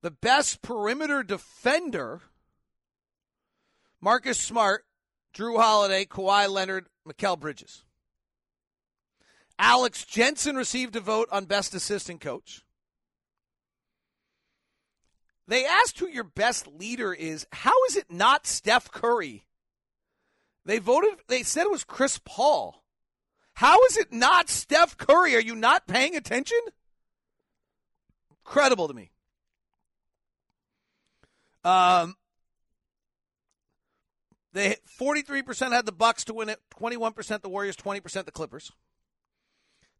The 0.00 0.10
best 0.10 0.62
perimeter 0.62 1.22
defender, 1.22 2.20
Marcus 4.00 4.38
Smart, 4.38 4.84
Jrue 5.34 5.60
Holiday, 5.60 6.04
Kawhi 6.04 6.48
Leonard, 6.48 6.86
Mikal 7.06 7.38
Bridges. 7.38 7.84
Alex 9.58 10.04
Jensen 10.04 10.54
received 10.54 10.94
a 10.94 11.00
vote 11.00 11.28
on 11.32 11.46
Best 11.46 11.74
Assistant 11.74 12.20
Coach. 12.20 12.62
They 15.48 15.64
asked 15.64 15.98
who 15.98 16.06
your 16.06 16.24
best 16.24 16.66
leader 16.68 17.12
is. 17.12 17.46
How 17.52 17.72
is 17.88 17.96
it 17.96 18.10
not 18.10 18.46
Steph 18.46 18.92
Curry? 18.92 19.46
They 20.64 20.78
voted, 20.78 21.14
they 21.26 21.42
said 21.42 21.62
it 21.62 21.70
was 21.70 21.84
Chris 21.84 22.20
Paul. 22.24 22.84
How 23.58 23.82
is 23.86 23.96
it 23.96 24.12
not 24.12 24.48
Steph 24.48 24.96
Curry? 24.96 25.34
Are 25.34 25.40
you 25.40 25.56
not 25.56 25.88
paying 25.88 26.14
attention? 26.14 26.60
Credible 28.44 28.86
to 28.86 28.94
me. 28.94 29.10
Um, 31.64 32.14
they 34.52 34.76
43% 35.00 35.72
had 35.72 35.86
the 35.86 35.92
Bucks 35.92 36.22
to 36.26 36.34
win 36.34 36.50
it, 36.50 36.60
21% 36.78 37.42
the 37.42 37.48
Warriors, 37.48 37.74
20% 37.74 38.26
the 38.26 38.30
Clippers. 38.30 38.70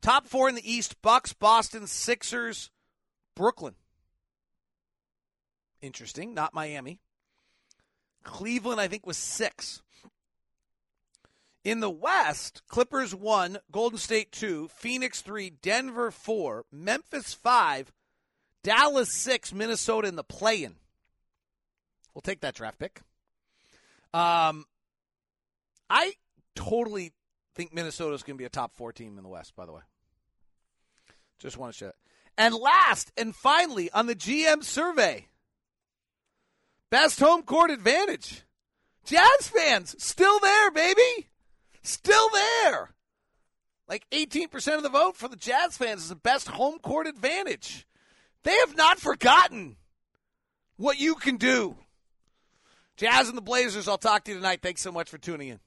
Top 0.01 0.29
four 0.29 0.49
in 0.49 0.55
the 0.55 0.73
East 0.73 1.03
Bucks, 1.03 1.33
Boston, 1.33 1.89
Sixers, 1.89 2.71
Brooklyn. 3.35 3.75
Interesting. 5.83 6.33
Not 6.33 6.55
Miami. 6.55 7.01
Cleveland, 8.23 8.81
I 8.81 8.87
think, 8.87 9.05
was 9.05 9.17
six. 9.17 9.83
In 11.69 11.81
the 11.81 11.91
West, 11.91 12.63
Clippers 12.67 13.15
one, 13.15 13.59
Golden 13.71 13.99
State 13.99 14.33
two, 14.33 14.69
Phoenix 14.69 15.21
three, 15.21 15.51
Denver 15.51 16.11
four, 16.11 16.65
Memphis 16.73 17.35
five, 17.35 17.93
Dallas 18.65 19.13
six, 19.13 19.53
Minnesota 19.53 20.09
in 20.09 20.17
the 20.17 20.25
play 20.25 20.65
in. 20.65 20.77
We'll 22.15 22.23
take 22.23 22.41
that 22.41 22.55
draft 22.55 22.79
pick. 22.79 23.03
Um, 24.15 24.65
I 25.91 26.15
totally 26.57 27.13
think 27.55 27.75
Minnesota's 27.75 28.23
going 28.23 28.39
to 28.39 28.41
be 28.41 28.47
a 28.47 28.49
top 28.49 28.75
four 28.75 28.91
team 28.91 29.19
in 29.19 29.23
the 29.23 29.29
West, 29.29 29.55
by 29.55 29.67
the 29.67 29.73
way. 29.73 29.83
Just 31.39 31.59
want 31.59 31.75
to 31.75 31.77
show 31.77 31.89
it. 31.89 31.97
And 32.39 32.55
last 32.55 33.13
and 33.15 33.37
finally 33.37 33.91
on 33.91 34.07
the 34.07 34.17
GM 34.17 34.65
survey, 34.65 35.27
best 36.89 37.21
home 37.21 37.43
court 37.43 37.71
advantage. 37.71 38.45
Jazz 39.05 39.49
fans 39.49 40.03
still 40.03 40.41
there, 40.41 40.71
baby. 40.71 41.29
Still 41.83 42.29
there. 42.31 42.91
Like 43.89 44.09
18% 44.11 44.77
of 44.77 44.83
the 44.83 44.89
vote 44.89 45.17
for 45.17 45.29
the 45.29 45.37
Jazz 45.37 45.77
fans 45.77 46.03
is 46.03 46.09
the 46.11 46.17
best 46.17 46.49
home 46.49 46.79
court 46.79 47.07
advantage. 47.07 47.87
They 48.45 48.57
have 48.59 48.77
not 48.77 49.01
forgotten 49.01 49.77
what 50.77 50.99
you 50.99 51.15
can 51.15 51.37
do. 51.37 51.77
Jazz 52.97 53.29
and 53.29 53.39
the 53.39 53.43
Blazers, 53.43 53.89
I'll 53.89 53.99
talk 53.99 54.25
to 54.25 54.33
you 54.33 54.37
tonight. 54.37 54.61
Thanks 54.63 54.83
so 54.83 54.93
much 54.93 55.09
for 55.09 55.19
tuning 55.19 55.49
in. 55.49 55.61